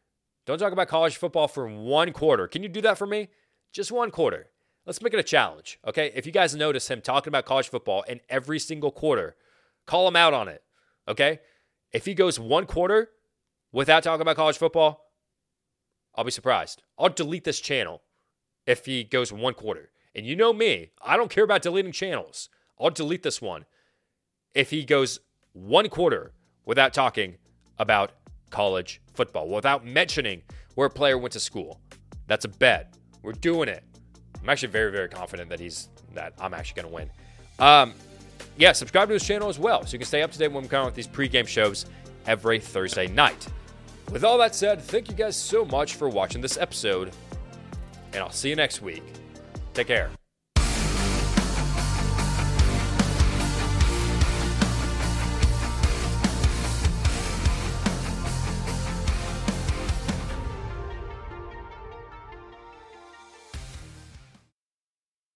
don't 0.46 0.58
talk 0.58 0.72
about 0.72 0.88
college 0.88 1.16
football 1.16 1.48
for 1.48 1.68
one 1.68 2.12
quarter. 2.12 2.48
Can 2.48 2.62
you 2.62 2.68
do 2.68 2.80
that 2.82 2.98
for 2.98 3.06
me? 3.06 3.28
Just 3.72 3.92
one 3.92 4.10
quarter. 4.10 4.48
Let's 4.86 5.02
make 5.02 5.12
it 5.12 5.20
a 5.20 5.22
challenge, 5.22 5.78
okay? 5.86 6.10
If 6.14 6.24
you 6.24 6.32
guys 6.32 6.54
notice 6.54 6.88
him 6.90 7.02
talking 7.02 7.30
about 7.30 7.44
college 7.44 7.68
football 7.68 8.02
in 8.08 8.20
every 8.30 8.58
single 8.58 8.90
quarter, 8.90 9.36
call 9.86 10.08
him 10.08 10.16
out 10.16 10.32
on 10.32 10.48
it, 10.48 10.62
okay? 11.06 11.40
If 11.92 12.06
he 12.06 12.14
goes 12.14 12.40
one 12.40 12.64
quarter 12.64 13.10
without 13.72 14.02
talking 14.02 14.22
about 14.22 14.36
college 14.36 14.58
football, 14.58 15.12
I'll 16.14 16.24
be 16.24 16.30
surprised. 16.30 16.82
I'll 16.98 17.08
delete 17.08 17.44
this 17.44 17.60
channel 17.60 18.02
if 18.66 18.86
he 18.86 19.04
goes 19.04 19.32
one 19.32 19.54
quarter. 19.54 19.90
And 20.14 20.26
you 20.26 20.34
know 20.34 20.52
me, 20.52 20.90
I 21.02 21.16
don't 21.16 21.30
care 21.30 21.44
about 21.44 21.62
deleting 21.62 21.92
channels. 21.92 22.48
I'll 22.80 22.90
delete 22.90 23.22
this 23.22 23.40
one 23.40 23.66
if 24.54 24.70
he 24.70 24.84
goes 24.84 25.20
one 25.52 25.88
quarter 25.88 26.32
without 26.64 26.92
talking 26.92 27.36
about 27.78 28.12
college 28.50 29.00
football, 29.14 29.48
without 29.48 29.84
mentioning 29.84 30.42
where 30.74 30.86
a 30.86 30.90
player 30.90 31.18
went 31.18 31.32
to 31.32 31.40
school. 31.40 31.80
That's 32.26 32.44
a 32.44 32.48
bet. 32.48 32.94
We're 33.22 33.32
doing 33.32 33.68
it. 33.68 33.84
I'm 34.42 34.48
actually 34.48 34.68
very, 34.68 34.90
very 34.90 35.08
confident 35.08 35.50
that 35.50 35.60
he's 35.60 35.88
that 36.14 36.32
I'm 36.40 36.54
actually 36.54 36.82
going 36.82 36.88
to 36.88 36.94
win. 36.94 37.10
Um, 37.58 37.94
yeah, 38.56 38.72
subscribe 38.72 39.08
to 39.08 39.14
his 39.14 39.24
channel 39.24 39.48
as 39.48 39.58
well, 39.58 39.84
so 39.84 39.92
you 39.92 39.98
can 39.98 40.06
stay 40.06 40.22
up 40.22 40.32
to 40.32 40.38
date 40.38 40.48
when 40.48 40.62
we 40.62 40.68
come 40.68 40.82
out 40.82 40.86
with 40.86 40.94
these 40.94 41.08
pregame 41.08 41.46
shows 41.46 41.86
every 42.28 42.60
Thursday 42.60 43.08
night. 43.08 43.48
With 44.12 44.22
all 44.22 44.38
that 44.38 44.54
said, 44.54 44.80
thank 44.80 45.08
you 45.08 45.16
guys 45.16 45.36
so 45.36 45.64
much 45.64 45.96
for 45.96 46.08
watching 46.08 46.40
this 46.40 46.56
episode, 46.56 47.12
and 48.12 48.22
I'll 48.22 48.30
see 48.30 48.50
you 48.50 48.56
next 48.56 48.80
week. 48.80 49.02
Take 49.74 49.88
care. 49.88 50.10